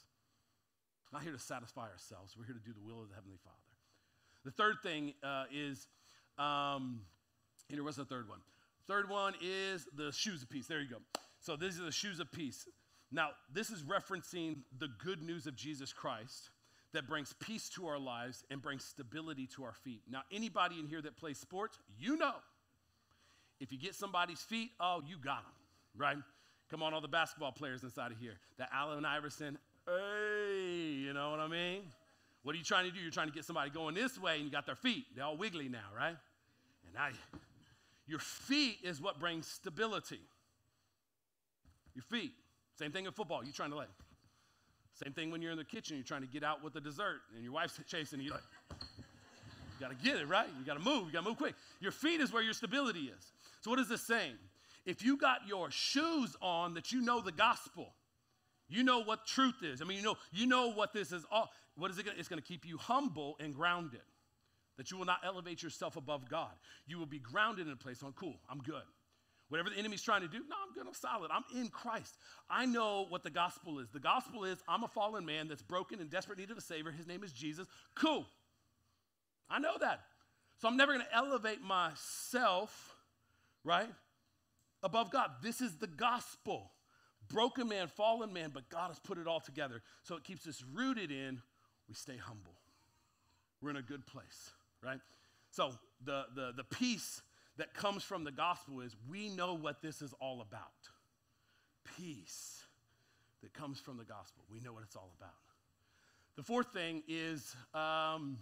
[1.13, 2.35] Not here to satisfy ourselves.
[2.37, 3.57] We're here to do the will of the Heavenly Father.
[4.45, 5.87] The third thing uh, is,
[6.39, 7.01] um,
[7.69, 8.41] here, what's the third one?
[8.87, 10.67] Third one is the shoes of peace.
[10.67, 10.99] There you go.
[11.41, 12.69] So these are the shoes of peace.
[13.17, 16.51] Now, this is referencing the good news of Jesus Christ
[16.93, 20.03] that brings peace to our lives and brings stability to our feet.
[20.07, 22.35] Now, anybody in here that plays sports, you know.
[23.59, 25.53] If you get somebody's feet, oh, you got them,
[25.97, 26.19] right?
[26.71, 28.35] Come on, all the basketball players inside of here.
[28.59, 31.85] That Allen Iverson, hey, you know what I mean?
[32.43, 33.01] What are you trying to do?
[33.01, 35.07] You're trying to get somebody going this way and you got their feet.
[35.15, 36.17] They're all wiggly now, right?
[36.87, 37.13] And I,
[38.07, 40.21] your feet is what brings stability.
[41.95, 42.33] Your feet.
[42.79, 43.43] Same thing in football.
[43.43, 43.89] You're trying to like.
[45.03, 45.97] Same thing when you're in the kitchen.
[45.97, 48.31] You're trying to get out with the dessert, and your wife's chasing you.
[48.31, 50.49] Like, you got to get it right.
[50.59, 51.07] You got to move.
[51.07, 51.55] You got to move quick.
[51.81, 53.33] Your feet is where your stability is.
[53.61, 54.37] So what is this saying?
[54.87, 57.93] if you got your shoes on that you know the gospel,
[58.69, 59.83] you know what truth is.
[59.83, 61.51] I mean, you know, you know what this is all.
[61.77, 64.01] What is it gonna, it's to keep you humble and grounded.
[64.79, 66.53] That you will not elevate yourself above God.
[66.87, 68.83] You will be grounded in a place on, cool, I'm good.
[69.49, 71.31] Whatever the enemy's trying to do, no, I'm good, I'm solid.
[71.33, 72.17] I'm in Christ.
[72.51, 73.89] I know what the gospel is.
[73.91, 76.91] The gospel is I'm a fallen man that's broken and desperate need of a savior.
[76.91, 77.69] His name is Jesus.
[77.95, 78.27] Cool.
[79.49, 80.01] I know that.
[80.59, 82.97] So I'm never going to elevate myself,
[83.63, 83.89] right,
[84.83, 85.31] above God.
[85.43, 86.73] This is the gospel.
[87.29, 89.83] Broken man, fallen man, but God has put it all together.
[90.03, 91.41] So it keeps us rooted in,
[91.89, 92.55] we stay humble.
[93.61, 94.51] We're in a good place,
[94.83, 95.01] right?
[95.51, 95.73] So
[96.05, 97.23] the, the, the peace
[97.59, 100.61] that comes from the gospel is we know what this is all about.
[101.97, 102.65] Peace
[103.43, 104.45] that comes from the gospel.
[104.51, 105.31] We know what it's all about.
[106.37, 108.39] The fourth thing is um,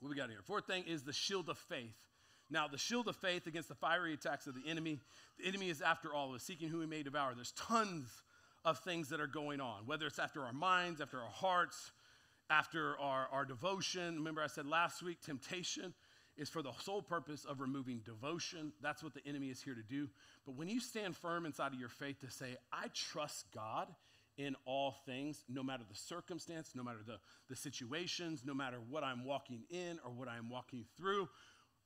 [0.00, 0.40] what we got here?
[0.44, 1.96] Fourth thing is the shield of faith.
[2.50, 4.98] Now, the shield of faith against the fiery attacks of the enemy.
[5.38, 7.34] The enemy is after all of us, seeking who he may devour.
[7.34, 8.10] There's tons
[8.64, 11.92] of things that are going on, whether it's after our minds, after our hearts,
[12.50, 14.16] after our, our devotion.
[14.16, 15.94] Remember, I said last week, temptation
[16.36, 18.72] is for the sole purpose of removing devotion.
[18.80, 20.08] That's what the enemy is here to do.
[20.46, 23.88] But when you stand firm inside of your faith to say, I trust God
[24.38, 27.18] in all things, no matter the circumstance, no matter the,
[27.50, 31.28] the situations, no matter what I'm walking in or what I'm walking through,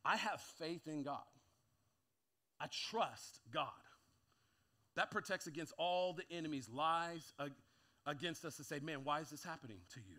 [0.04, 1.18] I have faith in God.
[2.60, 3.66] I trust God.
[4.94, 7.32] That protects against all the enemy's lies
[8.06, 10.18] against us to say, man, why is this happening to you?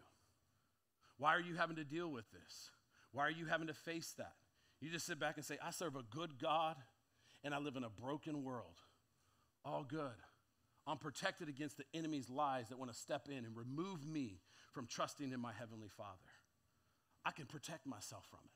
[1.18, 2.70] Why are you having to deal with this?
[3.18, 4.34] Why are you having to face that?
[4.80, 6.76] You just sit back and say, I serve a good God
[7.44, 8.76] and I live in a broken world.
[9.66, 10.22] All good.
[10.86, 14.86] I'm protected against the enemy's lies that want to step in and remove me from
[14.86, 16.30] trusting in my Heavenly Father.
[17.26, 18.52] I can protect myself from it.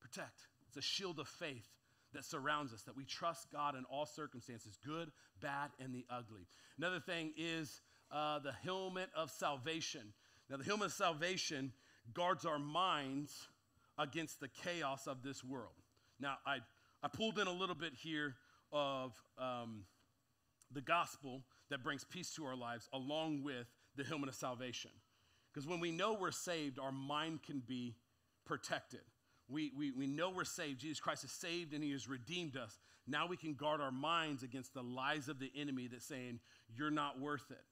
[0.00, 0.42] Protect.
[0.68, 1.66] It's a shield of faith
[2.12, 5.10] that surrounds us, that we trust God in all circumstances, good,
[5.40, 6.46] bad, and the ugly.
[6.78, 7.80] Another thing is
[8.12, 10.12] uh, the helmet of salvation.
[10.48, 11.72] Now, the helmet of salvation
[12.14, 13.48] guards our minds
[13.98, 15.72] against the chaos of this world.
[16.20, 16.58] Now, I,
[17.02, 18.34] I pulled in a little bit here
[18.72, 19.84] of um,
[20.72, 23.66] the gospel that brings peace to our lives along with
[23.96, 24.90] the helmet of salvation.
[25.52, 27.96] Because when we know we're saved, our mind can be
[28.44, 29.00] protected.
[29.48, 30.80] We, we, we know we're saved.
[30.80, 32.78] Jesus Christ is saved and he has redeemed us.
[33.06, 36.90] Now we can guard our minds against the lies of the enemy that's saying, you're
[36.90, 37.64] not worth it,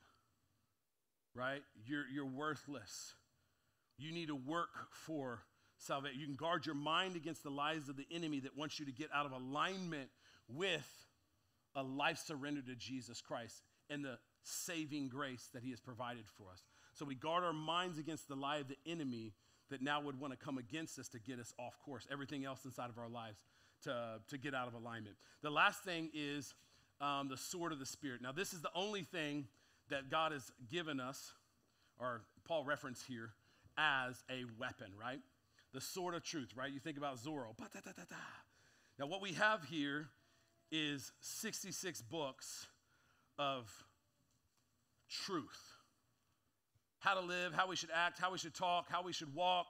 [1.34, 1.62] right?
[1.84, 3.14] You're, you're worthless.
[3.96, 5.42] You need to work for
[5.78, 6.20] salvation.
[6.20, 8.92] You can guard your mind against the lies of the enemy that wants you to
[8.92, 10.10] get out of alignment
[10.48, 10.88] with
[11.74, 16.50] a life surrendered to Jesus Christ and the saving grace that he has provided for
[16.52, 16.62] us.
[16.92, 19.32] So we guard our minds against the lie of the enemy
[19.70, 22.64] that now would want to come against us to get us off course, everything else
[22.64, 23.38] inside of our lives
[23.82, 25.16] to, to get out of alignment.
[25.42, 26.54] The last thing is
[27.00, 28.22] um, the sword of the Spirit.
[28.22, 29.46] Now, this is the only thing
[29.90, 31.32] that God has given us,
[31.98, 33.30] or Paul referenced here,
[33.76, 35.20] as a weapon, right?
[35.72, 36.72] The sword of truth, right?
[36.72, 37.56] You think about Zorro.
[38.98, 40.08] Now, what we have here
[40.70, 42.66] is 66 books
[43.38, 43.70] of
[45.08, 45.74] truth
[47.04, 49.66] how to live, how we should act, how we should talk, how we should walk.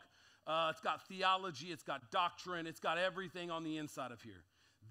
[0.47, 4.45] Uh, it's got theology, it's got doctrine, it's got everything on the inside of here.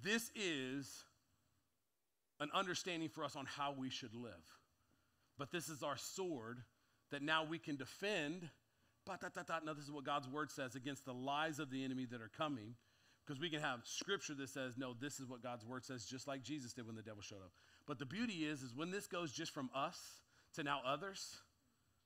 [0.04, 1.06] This is
[2.42, 4.34] an understanding for us on how we should live.
[5.38, 6.60] But this is our sword
[7.12, 8.50] that now we can defend.
[9.08, 12.32] Now, this is what God's word says against the lies of the enemy that are
[12.38, 12.76] coming.
[13.26, 16.28] Because we can have scripture that says, no, this is what God's word says, just
[16.28, 17.52] like Jesus did when the devil showed up.
[17.88, 19.98] But the beauty is, is when this goes just from us
[20.56, 21.38] to now others,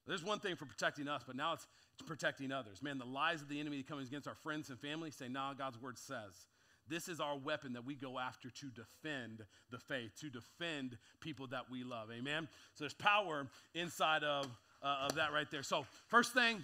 [0.05, 2.83] there's one thing for protecting us, but now it's, it's protecting others.
[2.83, 5.81] Man, the lies of the enemy coming against our friends and family say, nah, God's
[5.81, 6.47] word says.
[6.88, 11.47] This is our weapon that we go after to defend the faith, to defend people
[11.47, 12.10] that we love.
[12.17, 12.47] Amen?
[12.75, 14.45] So there's power inside of,
[14.81, 15.63] uh, of that right there.
[15.63, 16.63] So, first thing,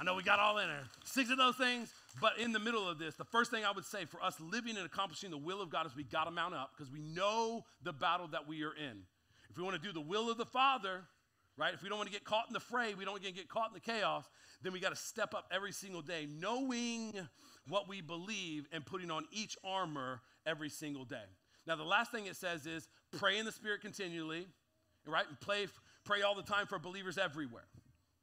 [0.00, 0.84] I know we got all in there.
[1.04, 3.84] Six of those things, but in the middle of this, the first thing I would
[3.84, 6.54] say for us living and accomplishing the will of God is we got to mount
[6.54, 9.02] up because we know the battle that we are in.
[9.50, 11.02] If we want to do the will of the Father,
[11.56, 11.74] right?
[11.74, 13.48] If we don't want to get caught in the fray, we don't want to get
[13.48, 14.24] caught in the chaos,
[14.62, 17.12] then we got to step up every single day, knowing
[17.66, 21.16] what we believe and putting on each armor every single day.
[21.66, 24.46] Now, the last thing it says is pray in the Spirit continually,
[25.06, 25.26] right?
[25.28, 25.66] And pray,
[26.04, 27.64] pray all the time for believers everywhere.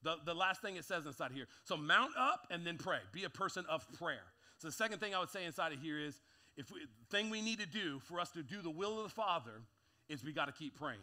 [0.05, 1.47] The, the last thing it says inside here.
[1.63, 2.99] So mount up and then pray.
[3.11, 4.21] Be a person of prayer.
[4.59, 6.21] So the second thing I would say inside of here is
[6.55, 9.09] if we, thing we need to do for us to do the will of the
[9.09, 9.63] Father
[10.07, 10.99] is we got to keep praying.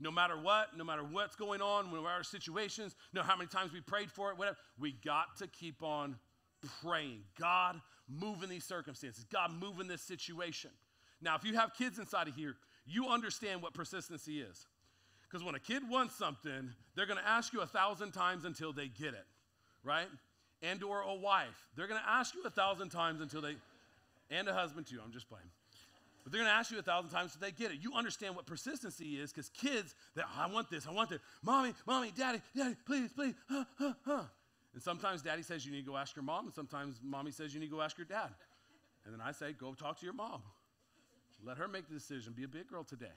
[0.00, 3.74] No matter what, no matter what's going on, no matter situations, no how many times
[3.74, 6.16] we prayed for it, whatever, we got to keep on
[6.82, 7.20] praying.
[7.38, 9.26] God, move in these circumstances.
[9.30, 10.70] God, move in this situation.
[11.20, 12.56] Now, if you have kids inside of here,
[12.86, 14.66] you understand what persistency is.
[15.34, 18.72] Because when a kid wants something, they're going to ask you a thousand times until
[18.72, 19.26] they get it,
[19.82, 20.06] right?
[20.62, 23.56] And or a wife, they're going to ask you a thousand times until they,
[24.30, 25.00] and a husband too.
[25.04, 25.50] I'm just playing.
[26.22, 27.78] But they're going to ask you a thousand times until they get it.
[27.82, 31.18] You understand what persistency is because kids, that I want this, I want this.
[31.42, 33.34] Mommy, mommy, daddy, daddy, please, please.
[33.50, 34.22] Huh, huh, huh.
[34.72, 37.52] And sometimes daddy says you need to go ask your mom, and sometimes mommy says
[37.52, 38.30] you need to go ask your dad.
[39.04, 40.42] And then I say, go talk to your mom.
[41.44, 42.34] Let her make the decision.
[42.36, 43.16] Be a big girl today.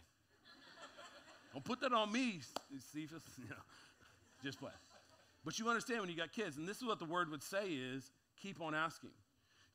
[1.54, 2.42] Don't put that on me,
[2.94, 3.24] Cephas.
[3.38, 3.56] You know,
[4.44, 4.72] just play.
[5.44, 7.68] But you understand when you got kids, and this is what the word would say
[7.68, 9.12] is keep on asking.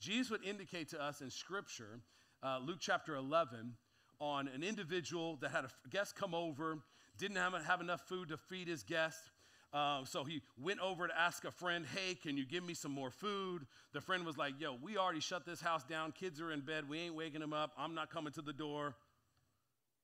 [0.00, 2.00] Jesus would indicate to us in Scripture,
[2.42, 3.74] uh, Luke chapter 11,
[4.20, 6.78] on an individual that had a guest come over,
[7.18, 9.30] didn't have, have enough food to feed his guest.
[9.72, 12.92] Uh, so he went over to ask a friend, Hey, can you give me some
[12.92, 13.64] more food?
[13.92, 16.12] The friend was like, Yo, we already shut this house down.
[16.12, 16.88] Kids are in bed.
[16.88, 17.72] We ain't waking them up.
[17.78, 18.94] I'm not coming to the door.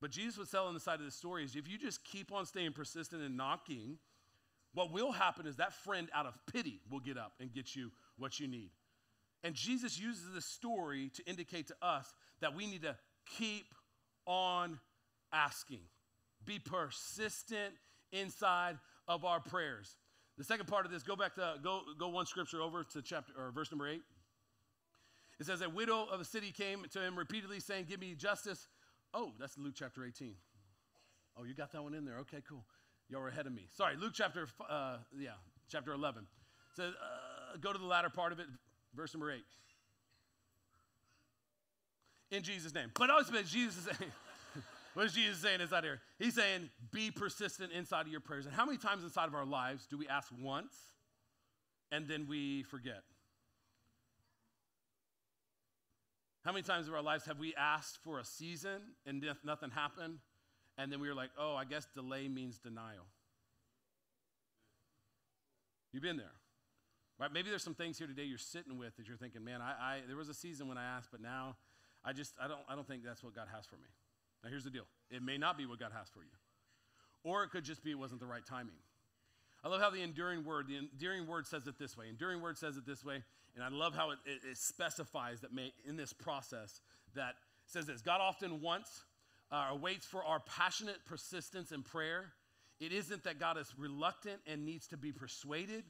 [0.01, 2.45] But Jesus was telling the side of the story is if you just keep on
[2.45, 3.97] staying persistent and knocking,
[4.73, 7.91] what will happen is that friend out of pity will get up and get you
[8.17, 8.71] what you need.
[9.43, 12.95] And Jesus uses this story to indicate to us that we need to
[13.37, 13.73] keep
[14.25, 14.79] on
[15.33, 15.81] asking.
[16.45, 17.73] Be persistent
[18.11, 19.95] inside of our prayers.
[20.37, 23.33] The second part of this, go back to go go one scripture over to chapter
[23.37, 24.01] or verse number 8.
[25.39, 28.67] It says a widow of the city came to him repeatedly saying, "Give me justice."
[29.13, 30.35] Oh, that's Luke chapter 18.
[31.37, 32.17] Oh, you got that one in there.
[32.19, 32.63] Okay, cool.
[33.09, 33.65] Y'all were ahead of me.
[33.75, 35.31] Sorry, Luke chapter uh, yeah,
[35.69, 36.23] chapter 11.
[36.23, 38.45] It says uh, go to the latter part of it,
[38.95, 39.41] verse number 8.
[42.31, 42.91] In Jesus' name.
[42.93, 44.11] But ultimately, Jesus name.
[44.93, 45.99] what is Jesus saying inside here?
[46.19, 48.45] He's saying, be persistent inside of your prayers.
[48.45, 50.75] And how many times inside of our lives do we ask once
[51.91, 53.01] and then we forget?
[56.45, 60.19] How many times in our lives have we asked for a season and nothing happened?
[60.77, 63.05] And then we were like, oh, I guess delay means denial.
[65.91, 66.31] You've been there.
[67.19, 67.31] Right?
[67.33, 69.99] Maybe there's some things here today you're sitting with that you're thinking, man, I, I
[70.07, 71.57] there was a season when I asked, but now
[72.05, 73.89] I just I don't I don't think that's what God has for me.
[74.41, 76.31] Now, here's the deal it may not be what God has for you,
[77.23, 78.75] or it could just be it wasn't the right timing.
[79.63, 82.05] I love how the enduring word, the enduring word says it this way.
[82.07, 83.23] Enduring word says it this way,
[83.55, 86.81] and I love how it, it, it specifies that may, in this process
[87.15, 87.35] that
[87.65, 89.03] says this God often wants
[89.51, 92.33] uh, or waits for our passionate persistence in prayer.
[92.79, 95.83] It isn't that God is reluctant and needs to be persuaded.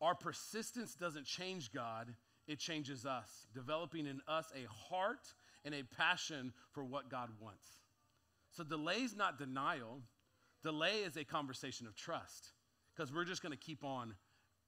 [0.00, 2.14] Our persistence doesn't change God,
[2.46, 5.32] it changes us, developing in us a heart
[5.64, 7.66] and a passion for what God wants.
[8.50, 10.00] So delay is not denial,
[10.62, 12.50] delay is a conversation of trust
[12.94, 14.14] because we're just going to keep on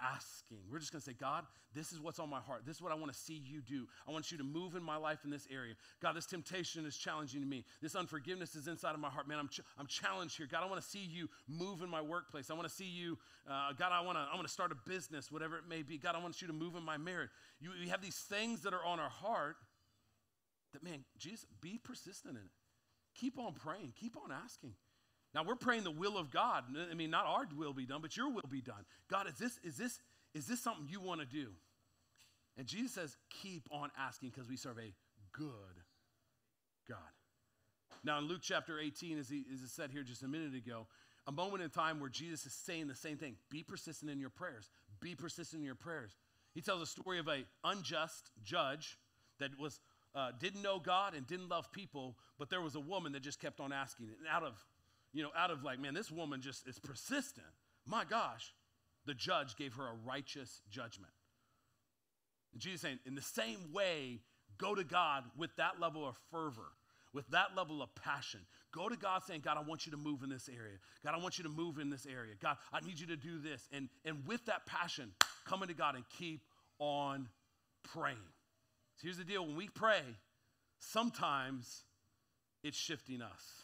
[0.00, 0.58] asking.
[0.70, 2.62] We're just going to say, God, this is what's on my heart.
[2.66, 3.86] This is what I want to see you do.
[4.08, 5.74] I want you to move in my life in this area.
[6.00, 7.64] God, this temptation is challenging to me.
[7.82, 9.28] This unforgiveness is inside of my heart.
[9.28, 10.46] Man, I'm, ch- I'm challenged here.
[10.50, 12.50] God, I want to see you move in my workplace.
[12.50, 14.88] I want to see you, uh, God, I want to I want to start a
[14.88, 15.98] business, whatever it may be.
[15.98, 17.30] God, I want you to move in my marriage.
[17.60, 19.56] You, you have these things that are on our heart
[20.72, 22.50] that, man, Jesus, be persistent in it.
[23.14, 24.74] Keep on praying, keep on asking.
[25.34, 26.64] Now we're praying the will of God.
[26.90, 28.84] I mean, not our will be done, but your will be done.
[29.10, 29.98] God, is this, is this,
[30.34, 31.48] is this something you want to do?
[32.56, 34.94] And Jesus says, keep on asking because we serve a
[35.32, 35.48] good
[36.88, 36.98] God.
[38.04, 40.86] Now, in Luke chapter 18, as, he, as it said here just a minute ago,
[41.26, 44.30] a moment in time where Jesus is saying the same thing be persistent in your
[44.30, 44.70] prayers.
[45.00, 46.12] Be persistent in your prayers.
[46.54, 48.98] He tells a story of a unjust judge
[49.40, 49.80] that was
[50.14, 53.40] uh, didn't know God and didn't love people, but there was a woman that just
[53.40, 54.06] kept on asking.
[54.06, 54.64] And out of,
[55.14, 57.46] you know, out of like, man, this woman just is persistent.
[57.86, 58.52] My gosh,
[59.06, 61.12] the judge gave her a righteous judgment.
[62.52, 64.20] And Jesus saying, in the same way,
[64.58, 66.72] go to God with that level of fervor,
[67.12, 68.40] with that level of passion.
[68.72, 70.78] Go to God saying, God, I want you to move in this area.
[71.04, 72.34] God, I want you to move in this area.
[72.42, 73.68] God, I need you to do this.
[73.72, 75.12] And, and with that passion,
[75.44, 76.40] coming to God and keep
[76.80, 77.28] on
[77.84, 78.16] praying.
[78.96, 80.02] So here's the deal when we pray,
[80.80, 81.84] sometimes
[82.64, 83.63] it's shifting us.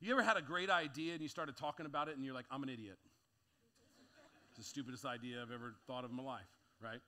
[0.00, 2.46] You ever had a great idea and you started talking about it and you're like,
[2.50, 2.98] I'm an idiot?
[4.50, 6.48] It's the stupidest idea I've ever thought of in my life,
[6.82, 7.00] right?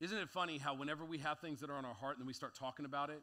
[0.00, 2.26] Isn't it funny how whenever we have things that are on our heart and then
[2.26, 3.20] we start talking about it,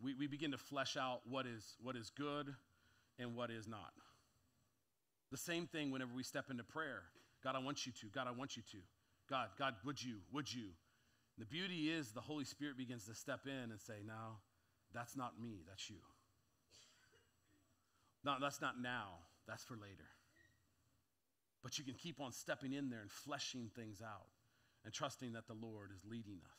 [0.00, 2.54] we, we begin to flesh out what is, what is good
[3.18, 3.92] and what is not.
[5.32, 7.02] The same thing whenever we step into prayer.
[7.42, 8.06] God, I want you to.
[8.14, 8.78] God, I want you to.
[9.28, 10.16] God, God, would you?
[10.32, 10.68] Would you?
[11.38, 14.38] The beauty is the Holy Spirit begins to step in and say, Now,
[14.94, 15.96] that's not me, that's you.
[18.24, 20.08] No, that's not now, that's for later.
[21.62, 24.26] But you can keep on stepping in there and fleshing things out
[24.84, 26.58] and trusting that the Lord is leading us.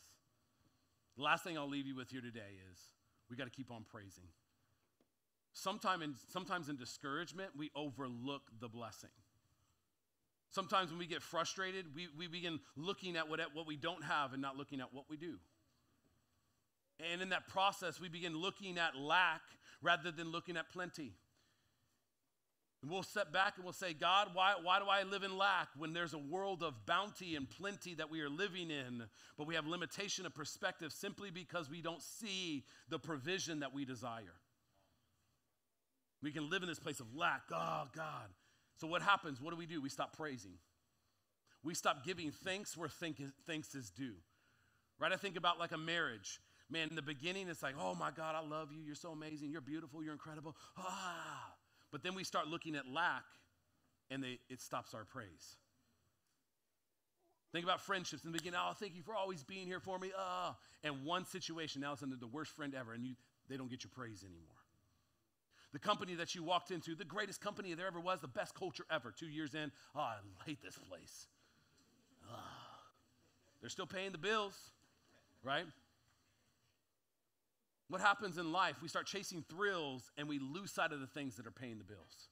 [1.17, 2.79] The last thing I'll leave you with here today is
[3.29, 4.25] we got to keep on praising.
[5.53, 9.11] Sometime in, sometimes in discouragement, we overlook the blessing.
[10.49, 14.33] Sometimes when we get frustrated, we, we begin looking at what, what we don't have
[14.33, 15.35] and not looking at what we do.
[17.11, 19.41] And in that process, we begin looking at lack
[19.81, 21.13] rather than looking at plenty.
[22.83, 25.69] And we'll step back and we'll say, God, why, why do I live in lack
[25.77, 29.05] when there's a world of bounty and plenty that we are living in,
[29.37, 33.85] but we have limitation of perspective simply because we don't see the provision that we
[33.85, 34.35] desire?
[36.21, 37.43] We can live in this place of lack.
[37.53, 38.27] Oh, God.
[38.75, 39.41] So what happens?
[39.41, 39.79] What do we do?
[39.81, 40.55] We stop praising.
[41.63, 44.15] We stop giving thanks where thanks is due.
[44.99, 45.13] Right?
[45.13, 46.41] I think about like a marriage.
[46.69, 48.81] Man, in the beginning, it's like, oh my God, I love you.
[48.85, 49.51] You're so amazing.
[49.51, 50.03] You're beautiful.
[50.03, 50.57] You're incredible.
[50.77, 51.52] Ah.
[51.93, 53.23] But then we start looking at lack
[54.09, 55.57] and they, it stops our praise.
[57.51, 58.59] Think about friendships in the beginning.
[58.61, 60.11] Oh, thank you for always being here for me.
[60.17, 60.57] Ah.
[60.83, 63.13] And one situation, now it's under the worst friend ever, and you,
[63.47, 64.55] they don't get your praise anymore.
[65.71, 68.85] The company that you walked into, the greatest company there ever was, the best culture
[68.91, 69.13] ever.
[69.15, 70.15] Two years in, oh, I
[70.47, 71.27] hate this place.
[72.27, 72.39] Ah.
[73.61, 74.57] They're still paying the bills,
[75.43, 75.65] right?
[77.89, 78.75] What happens in life?
[78.81, 81.83] We start chasing thrills and we lose sight of the things that are paying the
[81.83, 82.29] bills.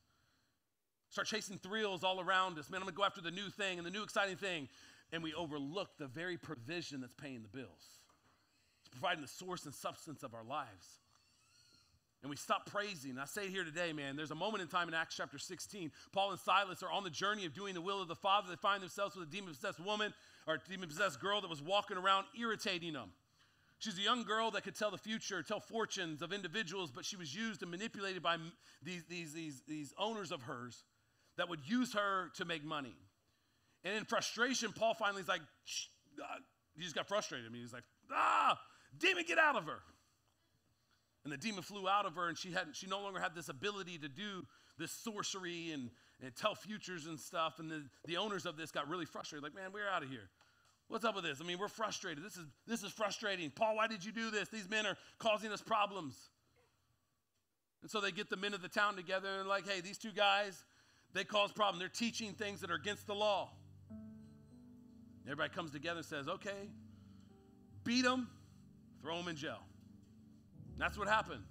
[1.10, 2.70] Start chasing thrills all around us.
[2.70, 4.70] Man, I'm gonna go after the new thing and the new exciting thing.
[5.12, 8.00] And we overlook the very provision that's paying the bills.
[8.80, 11.02] It's providing the source and substance of our lives.
[12.22, 13.18] And we stop praising.
[13.18, 15.92] I say here today, man, there's a moment in time in Acts chapter 16.
[16.14, 18.48] Paul and Silas are on the journey of doing the will of the Father.
[18.48, 20.14] They find themselves with a demon possessed woman
[20.48, 23.12] or demon possessed girl that was walking around irritating them.
[23.82, 27.18] She's a young girl that could tell the future, tell fortunes of individuals, but she
[27.18, 28.38] was used and manipulated by
[28.84, 30.84] these, these, these, these owners of hers
[31.38, 32.94] that would use her to make money.
[33.84, 35.42] And in frustration, Paul finally is like,
[36.76, 37.48] he just got frustrated.
[37.48, 38.60] I mean, he's like, ah,
[39.00, 39.80] demon, get out of her.
[41.24, 43.50] And the demon flew out of her, and she, hadn't, she no longer had this
[43.50, 44.46] ability to do
[44.78, 45.90] this sorcery and,
[46.24, 47.58] and tell futures and stuff.
[47.58, 50.30] And the, the owners of this got really frustrated, like, man, we're out of here.
[50.92, 51.40] What's up with this?
[51.40, 52.22] I mean, we're frustrated.
[52.22, 53.50] This is, this is frustrating.
[53.50, 54.50] Paul, why did you do this?
[54.50, 56.18] These men are causing us problems.
[57.82, 60.12] And so they get the men of the town together and like, hey, these two
[60.12, 60.66] guys,
[61.14, 61.80] they cause problems.
[61.80, 63.52] They're teaching things that are against the law.
[65.24, 66.68] Everybody comes together and says, okay,
[67.86, 68.28] beat them,
[69.02, 69.60] throw them in jail.
[70.78, 71.44] That's what happened.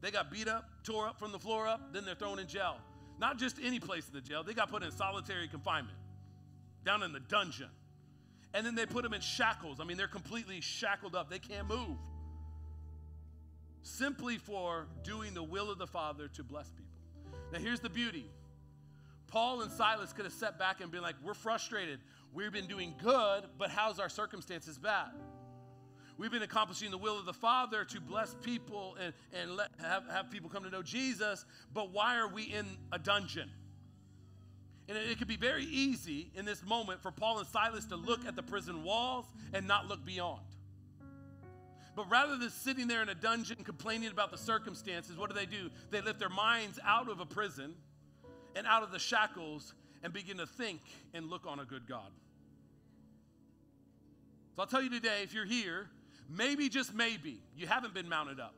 [0.00, 2.78] They got beat up, tore up from the floor up, then they're thrown in jail.
[3.20, 5.98] Not just any place in the jail, they got put in solitary confinement,
[6.84, 7.68] down in the dungeon.
[8.54, 9.80] And then they put them in shackles.
[9.80, 11.96] I mean, they're completely shackled up, they can't move.
[13.82, 16.92] Simply for doing the will of the Father to bless people.
[17.52, 18.26] Now, here's the beauty
[19.26, 22.00] Paul and Silas could have sat back and been like, We're frustrated.
[22.32, 25.10] We've been doing good, but how's our circumstances bad?
[26.16, 30.04] We've been accomplishing the will of the Father to bless people and, and let, have,
[30.08, 33.50] have people come to know Jesus, but why are we in a dungeon?
[34.88, 38.26] And it, could be very easy in this moment for Paul and Silas to look
[38.26, 40.40] at the prison walls and not look beyond.
[41.94, 45.46] But rather than sitting there in a dungeon complaining about the circumstances, what do they
[45.46, 45.70] do?
[45.90, 47.74] They lift their minds out of a prison
[48.56, 50.80] and out of the shackles and begin to think
[51.14, 52.10] and look on a good God.
[54.56, 55.88] So I'll tell you today if you're here,
[56.28, 58.54] maybe, just maybe, you haven't been mounted up.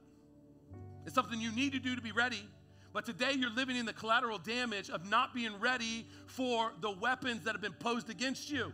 [1.06, 2.48] It's something you need to do to be ready.
[2.94, 7.42] But today you're living in the collateral damage of not being ready for the weapons
[7.44, 8.72] that have been posed against you.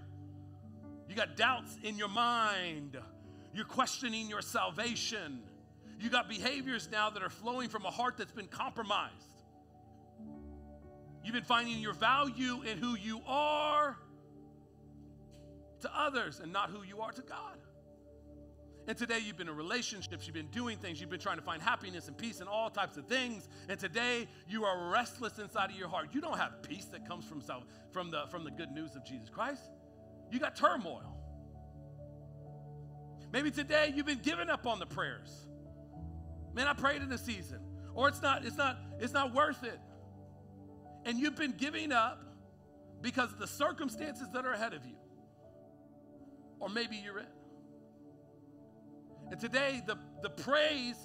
[1.09, 2.99] You got doubts in your mind.
[3.55, 5.41] You're questioning your salvation.
[5.99, 9.15] You got behaviors now that are flowing from a heart that's been compromised.
[11.25, 13.97] You've been finding your value in who you are
[15.81, 17.57] to others and not who you are to God.
[18.91, 21.63] And today you've been in relationships, you've been doing things, you've been trying to find
[21.63, 23.49] happiness and peace and all types of things.
[23.69, 26.09] And today you are restless inside of your heart.
[26.11, 27.41] You don't have peace that comes from,
[27.93, 29.63] from, the, from the good news of Jesus Christ.
[30.33, 31.17] You got turmoil.
[33.33, 35.47] Maybe today you've been giving up on the prayers.
[36.53, 37.61] Man, I prayed in a season.
[37.95, 39.79] Or it's not, it's not, it's not worth it.
[41.05, 42.25] And you've been giving up
[43.03, 44.97] because of the circumstances that are ahead of you.
[46.59, 47.40] Or maybe you're in.
[49.31, 50.97] And today, the, the praise,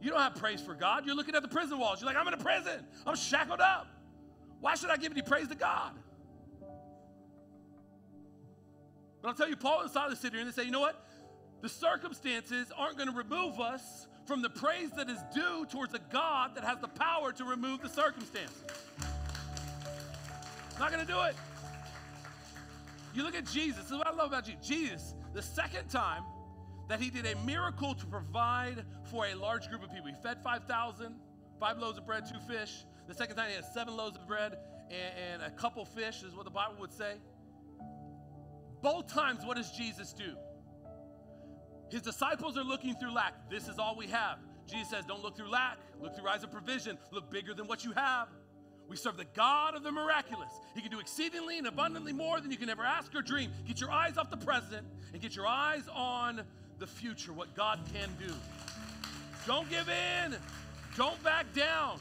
[0.00, 1.06] you don't have praise for God.
[1.06, 2.00] You're looking at the prison walls.
[2.00, 2.84] You're like, I'm in a prison.
[3.06, 3.86] I'm shackled up.
[4.60, 5.92] Why should I give any praise to God?
[9.22, 11.06] But I'll tell you, Paul and Silas sit here and they say, you know what?
[11.60, 15.98] The circumstances aren't going to remove us from the praise that is due towards a
[16.10, 18.62] God that has the power to remove the circumstances.
[20.78, 21.34] Not going to do it.
[23.12, 23.82] You look at Jesus.
[23.82, 24.54] This is what I love about you.
[24.62, 26.22] Jesus, the second time
[26.90, 30.08] that he did a miracle to provide for a large group of people.
[30.08, 31.14] He fed 5,000,
[31.60, 32.84] five loaves of bread, two fish.
[33.06, 34.58] The second time he had seven loaves of bread
[34.90, 37.14] and, and a couple fish, is what the Bible would say.
[38.82, 40.34] Both times, what does Jesus do?
[41.90, 43.48] His disciples are looking through lack.
[43.48, 44.38] This is all we have.
[44.68, 47.84] Jesus says, Don't look through lack, look through eyes of provision, look bigger than what
[47.84, 48.26] you have.
[48.88, 50.50] We serve the God of the miraculous.
[50.74, 53.52] He can do exceedingly and abundantly more than you can ever ask or dream.
[53.64, 56.42] Get your eyes off the present and get your eyes on
[56.80, 58.32] the future, what God can do.
[59.46, 60.34] Don't give in.
[60.96, 62.00] Don't back down.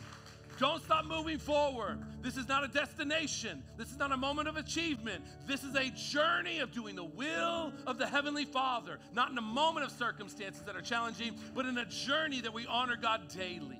[0.57, 1.99] Don't stop moving forward.
[2.21, 3.63] This is not a destination.
[3.77, 5.23] This is not a moment of achievement.
[5.47, 9.41] This is a journey of doing the will of the Heavenly Father, not in a
[9.41, 13.79] moment of circumstances that are challenging, but in a journey that we honor God daily.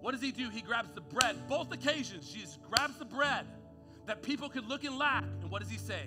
[0.00, 0.50] What does he do?
[0.50, 1.36] He grabs the bread.
[1.48, 3.46] Both occasions, Jesus grabs the bread
[4.06, 5.24] that people could look and lack.
[5.40, 6.02] And what does he say?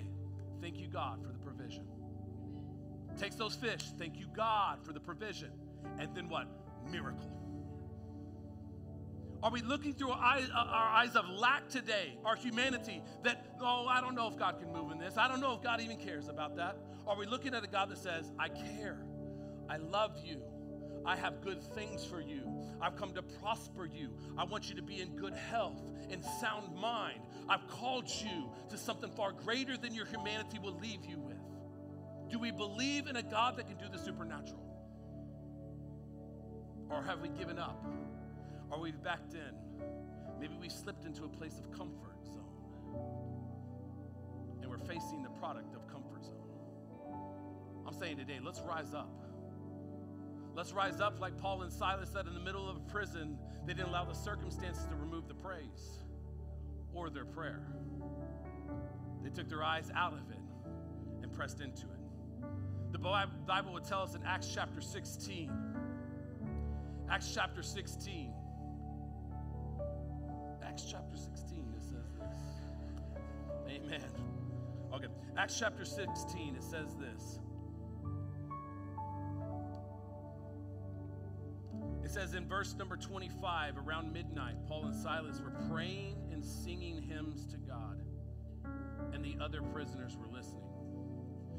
[0.60, 1.84] Thank you, God, for the provision.
[3.18, 3.82] Takes those fish.
[3.98, 5.50] Thank you, God, for the provision.
[5.98, 6.46] And then what?
[6.90, 7.30] Miracle.
[9.42, 13.44] Are we looking through our eyes, uh, our eyes, of lack today, our humanity, that,
[13.60, 15.18] oh, I don't know if God can move in this.
[15.18, 16.78] I don't know if God even cares about that.
[17.06, 19.04] Are we looking at a God that says, I care,
[19.68, 20.40] I love you,
[21.04, 22.40] I have good things for you.
[22.80, 24.10] I've come to prosper you.
[24.38, 27.20] I want you to be in good health and sound mind.
[27.46, 31.36] I've called you to something far greater than your humanity will leave you with.
[32.34, 34.60] Do we believe in a God that can do the supernatural?
[36.90, 37.86] Or have we given up?
[38.72, 39.54] Or we've backed in?
[40.40, 42.98] Maybe we slipped into a place of comfort zone.
[44.60, 47.14] And we're facing the product of comfort zone.
[47.86, 49.14] I'm saying today, let's rise up.
[50.56, 53.38] Let's rise up like Paul and Silas said in the middle of a prison.
[53.64, 56.00] They didn't allow the circumstances to remove the praise
[56.92, 57.62] or their prayer.
[59.22, 60.42] They took their eyes out of it
[61.22, 62.03] and pressed into it.
[62.94, 65.50] The Bible would tell us in Acts chapter 16.
[67.10, 68.32] Acts chapter 16.
[70.64, 72.38] Acts chapter 16, it says this.
[73.68, 74.00] Amen.
[74.94, 75.08] Okay.
[75.36, 77.40] Acts chapter 16, it says this.
[82.04, 87.02] It says in verse number 25, around midnight, Paul and Silas were praying and singing
[87.02, 88.00] hymns to God,
[89.12, 90.63] and the other prisoners were listening.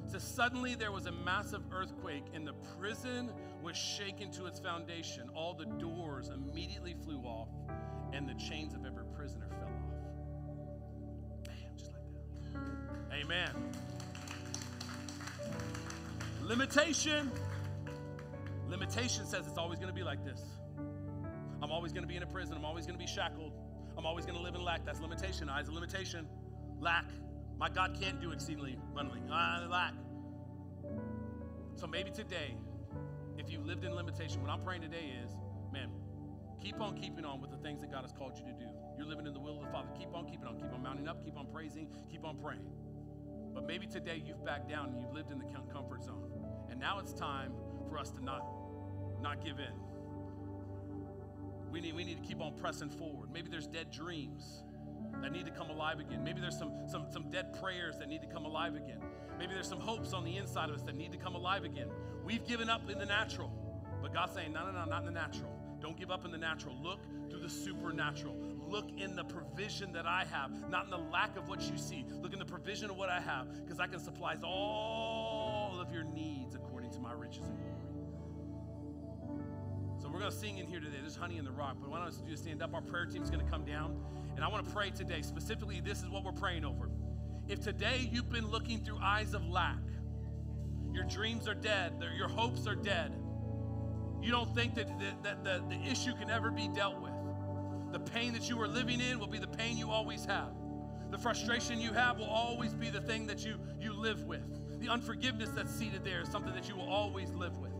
[0.07, 3.31] Says, Suddenly there was a massive earthquake, and the prison
[3.61, 5.29] was shaken to its foundation.
[5.35, 7.49] All the doors immediately flew off,
[8.13, 11.45] and the chains of every prisoner fell off.
[11.45, 12.01] Bam, just like
[13.09, 13.15] that.
[13.23, 13.49] Amen.
[16.41, 17.31] Limitation
[18.67, 20.41] Limitation says it's always going to be like this.
[21.61, 22.55] I'm always going to be in a prison.
[22.57, 23.53] I'm always going to be shackled.
[23.97, 24.85] I'm always going to live in lack.
[24.85, 25.49] That's limitation.
[25.49, 26.27] Eyes of limitation.
[26.79, 27.05] Lack.
[27.57, 29.21] My God can't do exceedingly abundantly.
[29.31, 29.93] I lack.
[31.75, 32.55] So maybe today,
[33.37, 35.31] if you lived in limitation, what I'm praying today is,
[35.71, 35.89] man,
[36.61, 38.69] keep on keeping on with the things that God has called you to do.
[38.97, 39.89] You're living in the will of the Father.
[39.97, 40.57] Keep on keeping on.
[40.57, 41.23] Keep on mounting up.
[41.23, 41.87] Keep on praising.
[42.11, 42.65] Keep on praying.
[43.53, 46.29] But maybe today you've backed down and you've lived in the comfort zone.
[46.69, 47.53] And now it's time
[47.89, 48.45] for us to not,
[49.21, 49.73] not give in.
[51.71, 53.29] We need, we need to keep on pressing forward.
[53.33, 54.64] Maybe there's dead dreams
[55.25, 56.23] that need to come alive again.
[56.23, 58.99] Maybe there's some, some, some dead prayers that need to come alive again.
[59.39, 61.87] Maybe there's some hopes on the inside of us that need to come alive again.
[62.23, 63.51] We've given up in the natural,
[64.03, 65.49] but God's saying, no, no, no, not in the natural.
[65.81, 66.75] Don't give up in the natural.
[66.79, 66.99] Look
[67.31, 68.35] to the supernatural.
[68.67, 72.05] Look in the provision that I have, not in the lack of what you see.
[72.21, 76.03] Look in the provision of what I have, because I can supply all of your
[76.03, 77.71] needs according to my riches and glory.
[79.99, 80.97] So we're going to sing in here today.
[81.01, 81.77] There's honey in the rock.
[81.81, 82.75] But why don't you stand up?
[82.75, 83.97] Our prayer team's going to come down.
[84.35, 85.21] And I want to pray today.
[85.21, 86.89] Specifically, this is what we're praying over.
[87.47, 89.79] If today you've been looking through eyes of lack,
[90.93, 93.13] your dreams are dead, your hopes are dead,
[94.21, 97.11] you don't think that, that, that the, the issue can ever be dealt with.
[97.91, 100.51] The pain that you are living in will be the pain you always have.
[101.11, 104.41] The frustration you have will always be the thing that you, you live with.
[104.81, 107.71] The unforgiveness that's seated there is something that you will always live with.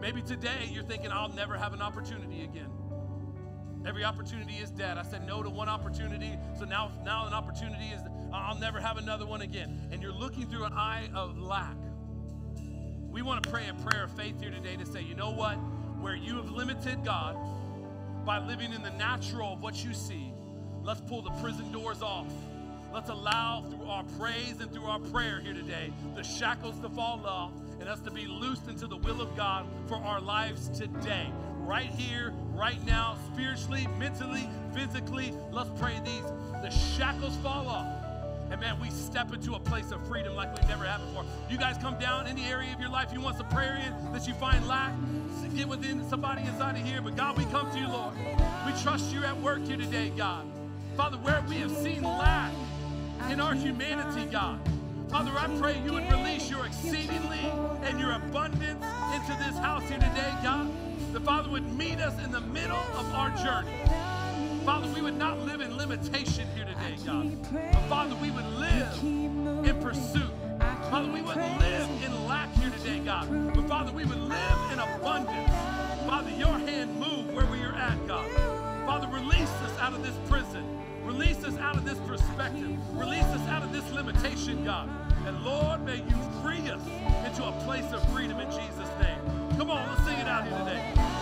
[0.00, 2.70] Maybe today you're thinking, I'll never have an opportunity again.
[3.86, 4.96] Every opportunity is dead.
[4.96, 8.00] I said no to one opportunity, so now, now an opportunity is,
[8.32, 9.88] I'll never have another one again.
[9.92, 11.76] And you're looking through an eye of lack.
[13.10, 15.54] We want to pray a prayer of faith here today to say, you know what?
[16.00, 17.36] Where you have limited God
[18.24, 20.32] by living in the natural of what you see,
[20.82, 22.32] let's pull the prison doors off.
[22.92, 27.26] Let's allow through our praise and through our prayer here today the shackles to fall
[27.26, 31.28] off and us to be loosed into the will of God for our lives today.
[31.64, 35.34] Right here, right now, spiritually, mentally, physically.
[35.50, 36.22] Let's pray these.
[36.62, 37.86] The shackles fall off
[38.50, 41.24] And man, we step into a place of freedom like we've never had before.
[41.50, 44.26] You guys come down any area of your life you want some prayer in that
[44.26, 44.92] you find lack,
[45.54, 47.00] get within somebody inside of here.
[47.00, 48.14] But God, we come to you, Lord.
[48.66, 50.44] We trust you at work here today, God.
[50.96, 52.52] Father, where we have seen lack
[53.30, 54.58] in our humanity, God.
[55.10, 57.50] Father, I pray you would release your exceedingly
[57.84, 58.84] and your abundance
[59.14, 60.70] into this house here today, God.
[61.14, 63.70] The Father would meet us in the middle of our journey.
[64.64, 67.38] Father, we would not live in limitation here today, God.
[67.52, 70.32] But Father, we would live in pursuit.
[70.90, 73.28] Father, we wouldn't live in lack here today, God.
[73.54, 75.52] But Father, we would live in abundance.
[76.04, 78.28] Father, your hand move where we are at, God.
[78.84, 80.66] Father, release us out of this prison.
[81.04, 82.76] Release us out of this perspective.
[82.92, 84.90] Release us out of this limitation, God.
[85.28, 86.84] And Lord, may you free us
[87.24, 89.43] into a place of freedom in Jesus' name.
[89.56, 91.13] Come on, let's sing it out here today.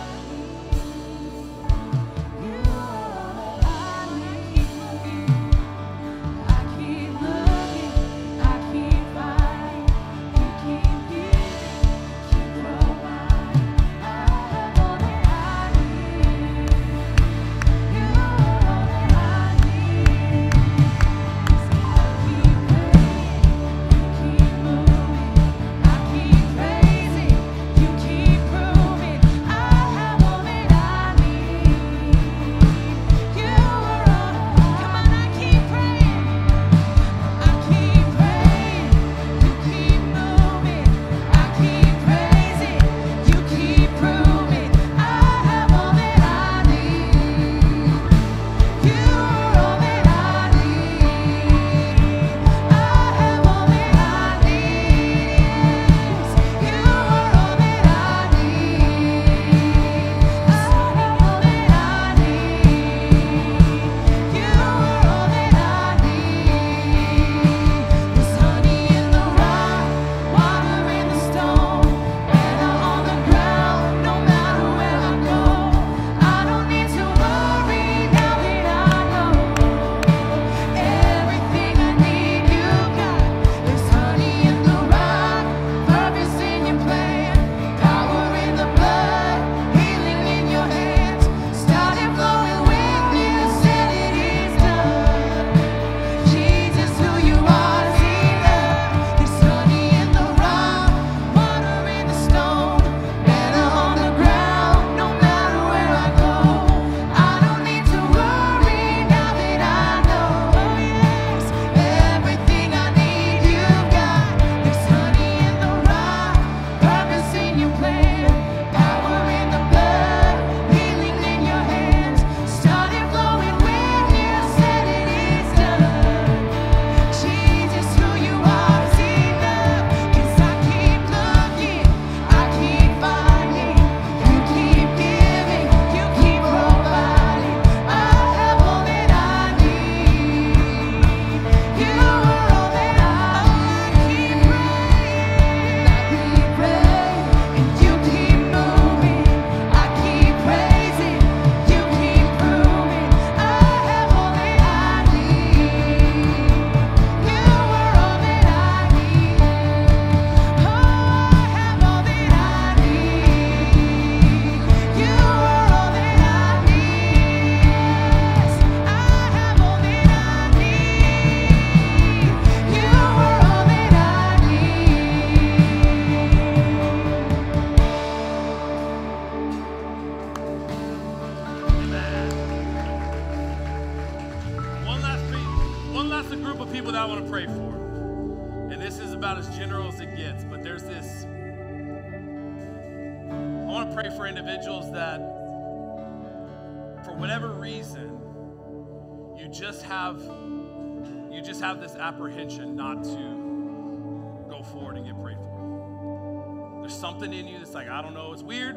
[202.03, 206.79] Apprehension not to go forward and get prayed for.
[206.81, 208.75] There's something in you that's like, I don't know, it's weird.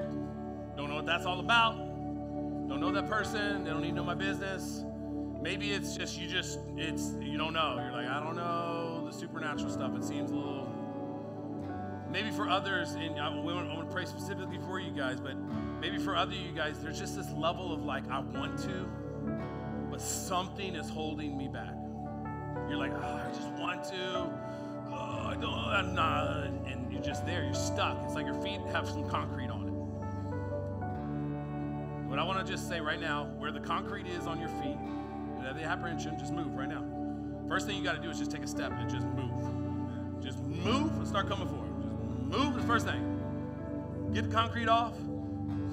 [0.76, 1.76] Don't know what that's all about.
[1.76, 3.64] Don't know that person.
[3.64, 4.84] They don't even know my business.
[5.40, 7.78] Maybe it's just, you just, it's, you don't know.
[7.80, 9.96] You're like, I don't know the supernatural stuff.
[9.96, 10.65] It seems a little,
[12.10, 15.36] maybe for others, and I, want, I want to pray specifically for you guys, but
[15.80, 18.88] maybe for other you guys, there's just this level of like, I want to,
[19.90, 21.74] but something is holding me back.
[22.68, 24.30] You're like, oh, I just want to.
[24.88, 26.46] Oh, I don't, I'm not.
[26.66, 27.44] And you're just there.
[27.44, 27.98] You're stuck.
[28.04, 29.72] It's like your feet have some concrete on it.
[32.08, 34.78] What I want to just say right now, where the concrete is on your feet,
[35.38, 36.82] you have the apprehension, just move right now.
[37.48, 40.22] First thing you got to do is just take a step and just move.
[40.22, 41.65] Just move and start coming forward.
[42.26, 44.10] Move is the first thing.
[44.12, 44.94] Get the concrete off.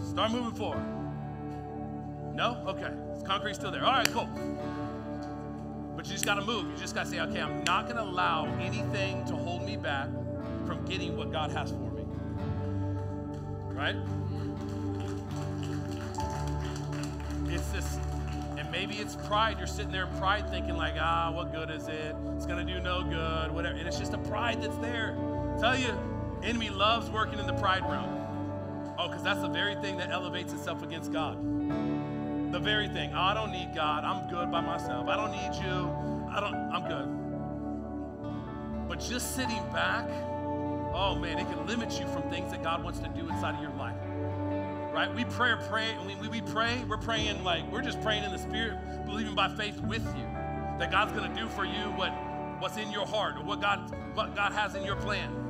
[0.10, 0.86] Start moving forward.
[2.36, 2.64] No?
[2.68, 2.92] Okay.
[3.14, 3.84] It's concrete still there.
[3.84, 4.30] All right, cool.
[5.96, 6.70] But you just got to move.
[6.70, 9.78] You just got to say, okay, I'm not going to allow anything to hold me
[9.78, 10.10] back
[10.66, 12.04] from getting what God has for me.
[13.70, 13.96] Right?
[17.48, 17.98] It's this,
[18.58, 19.58] and maybe it's pride.
[19.58, 22.16] You're sitting there in pride thinking, like, ah, what good is it?
[22.36, 23.78] It's going to do no good, whatever.
[23.78, 25.16] And it's just a pride that's there.
[25.60, 25.94] tell you,
[26.44, 28.20] enemy loves working in the pride realm.
[28.98, 31.38] Oh, because that's the very thing that elevates itself against God.
[32.52, 33.12] The very thing.
[33.14, 34.04] Oh, I don't need God.
[34.04, 35.08] I'm good by myself.
[35.08, 35.90] I don't need you.
[36.32, 37.24] I don't, I'm good.
[38.88, 40.08] But just sitting back,
[40.94, 43.62] oh man, it can limit you from things that God wants to do inside of
[43.62, 43.98] your life.
[44.94, 45.12] Right?
[45.16, 48.38] We pray, pray, and we, we pray, we're praying like we're just praying in the
[48.38, 50.26] spirit, believing by faith with you.
[50.78, 52.12] That God's gonna do for you what,
[52.60, 55.43] what's in your heart or what God, what God has in your plan.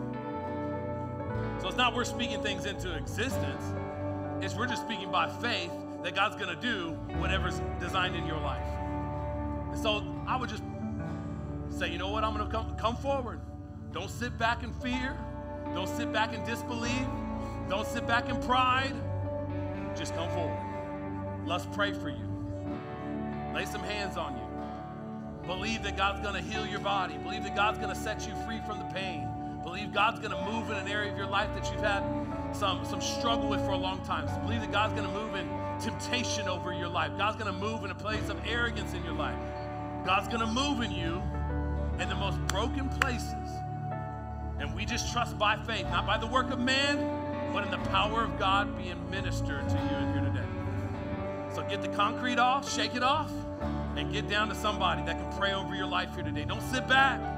[1.63, 3.63] So it's not we're speaking things into existence,
[4.41, 5.71] it's we're just speaking by faith
[6.03, 6.89] that God's gonna do
[7.19, 8.67] whatever's designed in your life.
[9.71, 10.61] And so I would just
[11.69, 13.39] say, you know what, I'm gonna come, come forward.
[13.93, 15.17] Don't sit back in fear.
[15.73, 17.07] Don't sit back in disbelief.
[17.69, 18.93] Don't sit back in pride.
[19.95, 20.59] Just come forward.
[21.45, 22.27] Let's pray for you.
[23.55, 25.47] Lay some hands on you.
[25.47, 27.17] Believe that God's gonna heal your body.
[27.19, 29.29] Believe that God's gonna set you free from the pain.
[29.63, 32.03] Believe God's going to move in an area of your life that you've had
[32.53, 34.27] some, some struggle with for a long time.
[34.27, 35.47] So believe that God's going to move in
[35.79, 37.11] temptation over your life.
[37.17, 39.37] God's going to move in a place of arrogance in your life.
[40.05, 41.21] God's going to move in you
[41.99, 43.49] in the most broken places.
[44.59, 47.89] And we just trust by faith, not by the work of man, but in the
[47.89, 51.53] power of God being ministered to you in here today.
[51.53, 53.31] So get the concrete off, shake it off,
[53.95, 56.45] and get down to somebody that can pray over your life here today.
[56.45, 57.32] Don't sit back.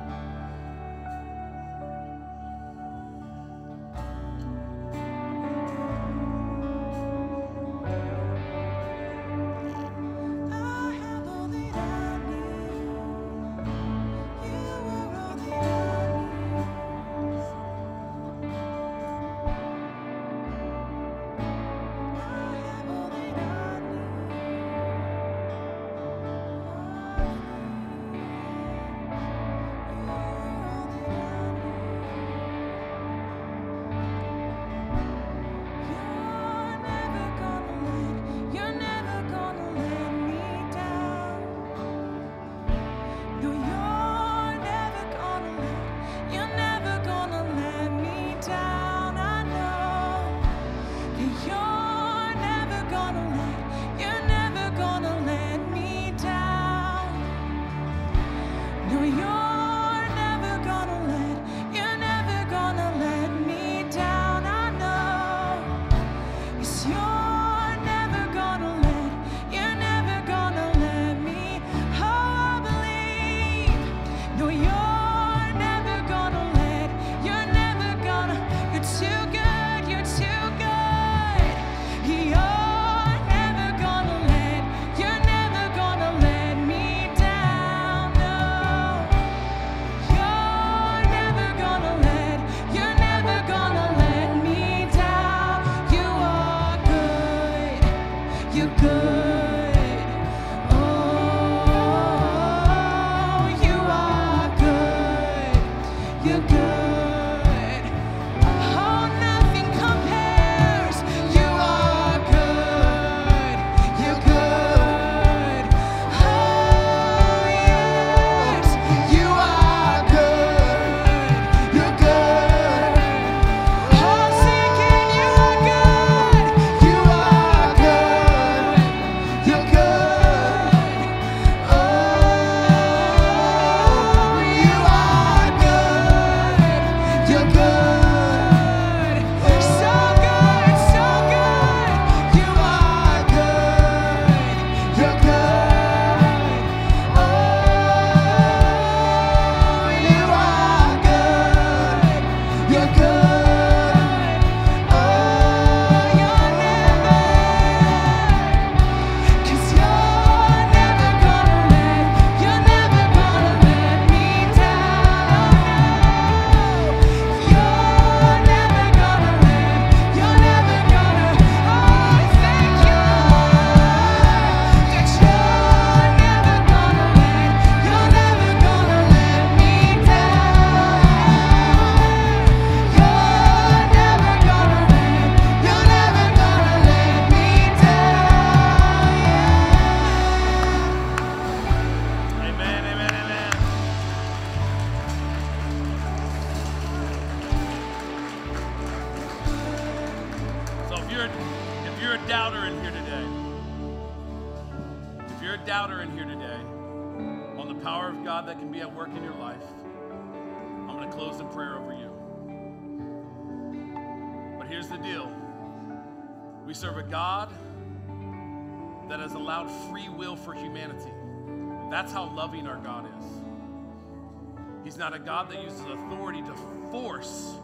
[225.06, 226.56] Not a God that uses authority to
[226.90, 227.60] force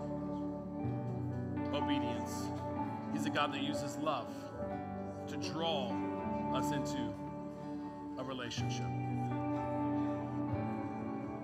[1.74, 2.46] obedience.
[3.14, 4.32] He's a God that uses love
[5.28, 5.88] to draw
[6.54, 7.12] us into
[8.20, 8.86] a relationship.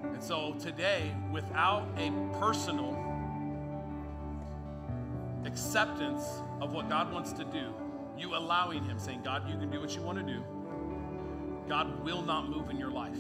[0.04, 2.96] And so today, without a personal
[5.46, 6.22] acceptance
[6.62, 7.74] of what God wants to do,
[8.16, 10.44] you allowing Him, saying, God, you can do what you want to do,
[11.68, 13.18] God will not move in your life.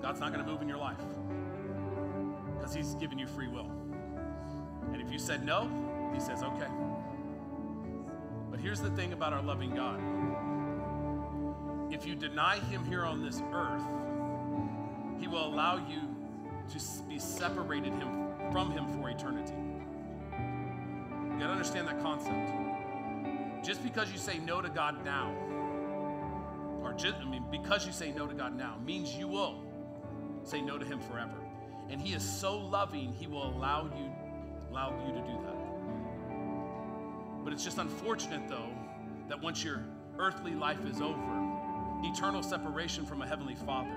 [0.00, 0.96] God's not going to move in your life
[2.56, 3.70] because He's given you free will.
[4.92, 5.70] And if you said no,
[6.14, 6.68] He says, okay.
[8.50, 10.00] But here's the thing about our loving God
[11.92, 13.82] if you deny Him here on this earth,
[15.20, 16.00] He will allow you
[16.70, 19.54] to be separated him, from Him for eternity.
[20.32, 22.52] You gotta understand that concept.
[23.64, 25.34] Just because you say no to God now,
[26.82, 29.64] or just, I mean, because you say no to God now, means you will
[30.50, 31.36] say no to Him forever.
[31.88, 34.10] And He is so loving, He will allow you,
[34.70, 35.56] allow you to do that.
[37.44, 38.70] But it's just unfortunate, though,
[39.28, 39.84] that once your
[40.18, 41.18] earthly life is over,
[42.02, 43.96] eternal separation from a heavenly Father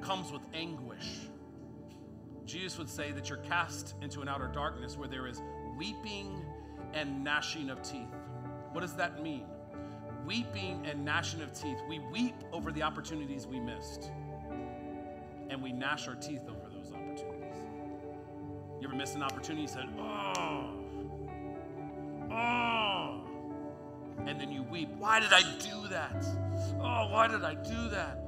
[0.00, 1.20] comes with anguish.
[2.44, 5.42] Jesus would say that you're cast into an outer darkness where there is
[5.76, 6.44] weeping
[6.94, 8.14] and gnashing of teeth.
[8.72, 9.44] What does that mean?
[10.24, 11.78] Weeping and gnashing of teeth.
[11.88, 14.12] We weep over the opportunities we missed,
[15.50, 17.62] and we gnash our teeth over those opportunities.
[18.80, 19.62] You ever miss an opportunity?
[19.62, 20.70] You said, oh,
[22.30, 23.20] oh,
[24.26, 24.90] and then you weep.
[24.98, 26.24] Why did I do that?
[26.80, 28.18] Oh, why did I do that?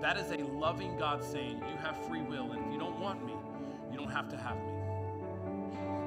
[0.00, 3.24] That is a loving God saying, You have free will, and if you don't want
[3.26, 3.34] me,
[3.90, 4.72] you don't have to have me.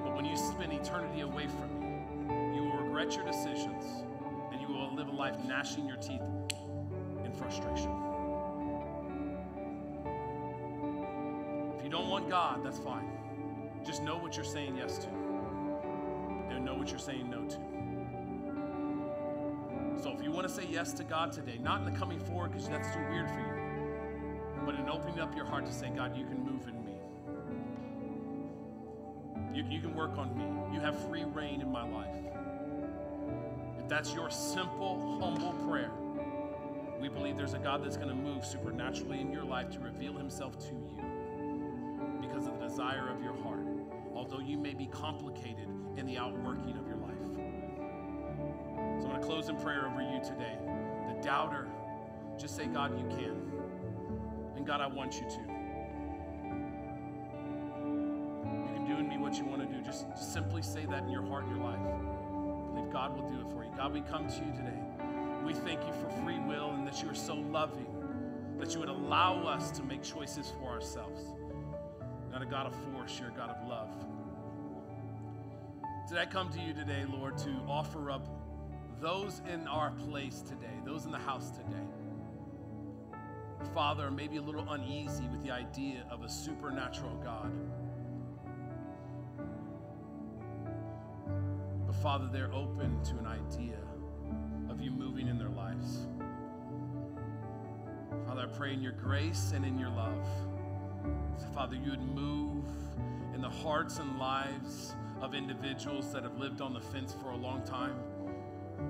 [0.04, 4.06] But when you spend eternity away from me, you will regret your decisions
[4.52, 6.22] and you will live a life gnashing your teeth
[7.24, 8.11] in frustration.
[11.92, 13.06] Don't want God, that's fine.
[13.86, 15.08] Just know what you're saying yes to,
[16.50, 17.58] and know what you're saying no to.
[20.02, 22.52] So if you want to say yes to God today, not in the coming forward
[22.52, 26.16] because that's too weird for you, but in opening up your heart to say, God,
[26.16, 26.94] you can move in me.
[29.54, 30.46] You, you can work on me.
[30.74, 32.16] You have free reign in my life.
[33.80, 35.92] If that's your simple, humble prayer,
[37.02, 40.14] we believe there's a God that's going to move supernaturally in your life to reveal
[40.14, 41.11] himself to you
[42.72, 43.68] desire of your heart,
[44.16, 45.68] although you may be complicated
[45.98, 47.12] in the outworking of your life.
[49.02, 50.58] So I'm going to close in prayer over you today.
[51.10, 51.68] The doubter,
[52.40, 53.52] just say, God, you can.
[54.56, 55.42] And God, I want you to.
[58.48, 59.84] You can do in me what you want to do.
[59.84, 61.80] Just, just simply say that in your heart and your life.
[62.74, 63.72] Believe God will do it for you.
[63.76, 64.80] God, we come to you today.
[65.46, 67.88] We thank you for free will and that you are so loving,
[68.60, 71.34] that you would allow us to make choices for ourselves.
[72.42, 73.90] A God of force, you're a God of love.
[76.10, 78.28] Did I come to you today, Lord, to offer up
[79.00, 81.86] those in our place today, those in the house today?
[83.76, 87.54] Father, maybe a little uneasy with the idea of a supernatural God.
[91.86, 93.78] But Father, they're open to an idea
[94.68, 96.08] of you moving in their lives.
[98.26, 100.28] Father, I pray in your grace and in your love.
[101.38, 102.66] So, Father, you would move
[103.34, 107.36] in the hearts and lives of individuals that have lived on the fence for a
[107.36, 107.96] long time.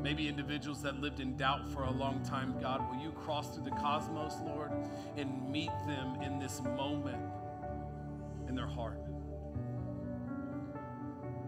[0.01, 3.65] Maybe individuals that lived in doubt for a long time, God, will you cross through
[3.65, 4.71] the cosmos, Lord,
[5.17, 7.21] and meet them in this moment
[8.47, 8.99] in their heart?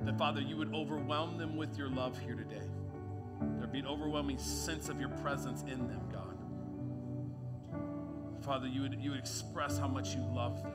[0.03, 2.67] That, Father, you would overwhelm them with your love here today.
[3.57, 6.37] There'd be an overwhelming sense of your presence in them, God.
[8.43, 10.72] Father, you would, you would express how much you love them.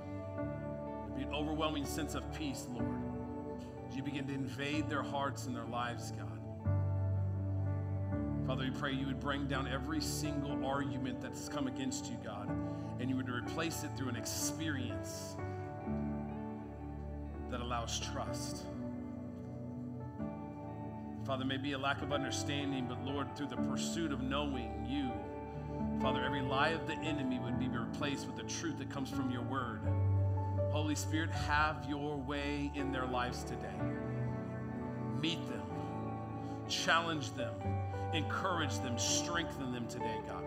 [1.33, 3.01] Overwhelming sense of peace, Lord.
[3.89, 6.39] As you begin to invade their hearts and their lives, God.
[8.47, 12.49] Father, we pray you would bring down every single argument that's come against you, God,
[12.99, 15.37] and you would replace it through an experience
[17.51, 18.65] that allows trust.
[21.27, 25.13] Father, may be a lack of understanding, but Lord, through the pursuit of knowing you,
[26.01, 29.31] Father, every lie of the enemy would be replaced with the truth that comes from
[29.31, 29.83] your word.
[30.71, 33.67] Holy Spirit, have your way in their lives today.
[35.21, 35.63] Meet them,
[36.69, 37.55] challenge them,
[38.13, 40.45] encourage them, strengthen them today, God.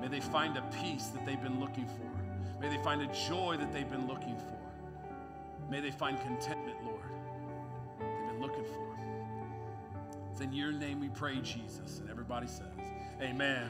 [0.00, 2.60] May they find a peace that they've been looking for.
[2.60, 4.58] May they find a joy that they've been looking for.
[5.70, 7.02] May they find contentment, Lord,
[7.98, 8.88] they've been looking for.
[10.32, 11.98] It's in your name we pray, Jesus.
[11.98, 12.66] And everybody says,
[13.20, 13.68] Amen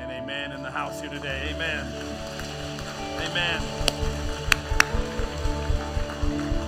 [0.00, 1.52] and amen in the house here today.
[1.54, 2.65] Amen.
[3.20, 3.62] Amen.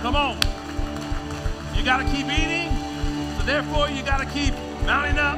[0.01, 0.37] Come on.
[1.75, 2.71] You got to keep eating.
[3.37, 4.53] So therefore, you got to keep
[4.85, 5.37] mounting up.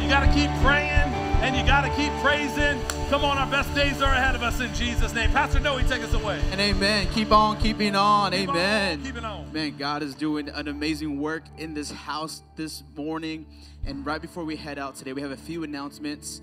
[0.00, 1.10] You got to keep praying
[1.42, 2.80] and you got to keep praising.
[3.08, 5.30] Come on, our best days are ahead of us in Jesus' name.
[5.30, 6.40] Pastor Noe, take us away.
[6.50, 7.08] And amen.
[7.14, 8.32] Keep on keeping on.
[8.32, 8.98] Keep amen.
[8.98, 9.52] on keeping on.
[9.52, 13.46] Man, God is doing an amazing work in this house this morning.
[13.86, 16.42] And right before we head out today, we have a few announcements.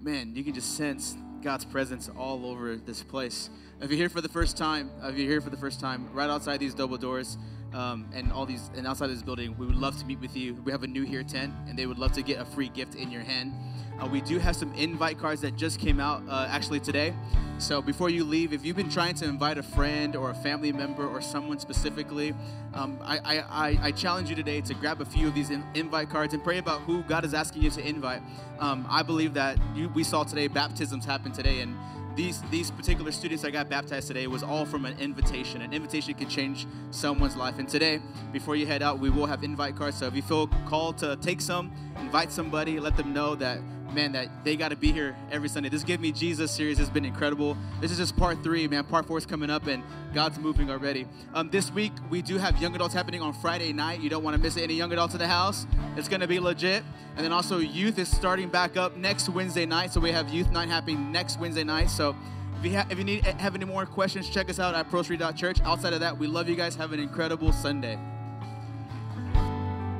[0.00, 3.50] Man, you can just sense God's presence all over this place.
[3.80, 6.28] If you're here for the first time, if you're here for the first time, right
[6.28, 7.38] outside these double doors,
[7.74, 10.54] um, and all these and outside this building, we would love to meet with you.
[10.64, 12.94] We have a new here tent, and they would love to get a free gift
[12.94, 13.52] in your hand.
[14.00, 17.12] Uh, we do have some invite cards that just came out uh, actually today.
[17.58, 20.72] So before you leave, if you've been trying to invite a friend or a family
[20.72, 22.32] member or someone specifically,
[22.72, 26.08] um, I, I, I, challenge you today to grab a few of these in, invite
[26.08, 28.22] cards and pray about who God is asking you to invite.
[28.60, 31.76] Um, I believe that you, we saw today baptisms happen today, and
[32.20, 35.62] these these particular students that got baptized today was all from an invitation.
[35.62, 37.58] An invitation can change someone's life.
[37.58, 38.00] And today,
[38.30, 39.96] before you head out, we will have invite cards.
[39.96, 43.58] So if you feel called to take some, invite somebody, let them know that
[43.92, 45.68] man, that they got to be here every Sunday.
[45.68, 47.56] This Give Me Jesus series has been incredible.
[47.80, 48.84] This is just part three, man.
[48.84, 49.82] Part four is coming up, and
[50.14, 51.06] God's moving already.
[51.34, 54.00] Um, this week, we do have young adults happening on Friday night.
[54.00, 54.62] You don't want to miss it.
[54.62, 55.66] Any young adults in the house?
[55.96, 56.82] It's going to be legit.
[57.16, 59.92] And then also, youth is starting back up next Wednesday night.
[59.92, 61.90] So we have youth night happening next Wednesday night.
[61.90, 62.16] So
[62.58, 65.60] if you, ha- if you need have any more questions, check us out at prostreet.church.
[65.62, 66.76] Outside of that, we love you guys.
[66.76, 67.98] Have an incredible Sunday.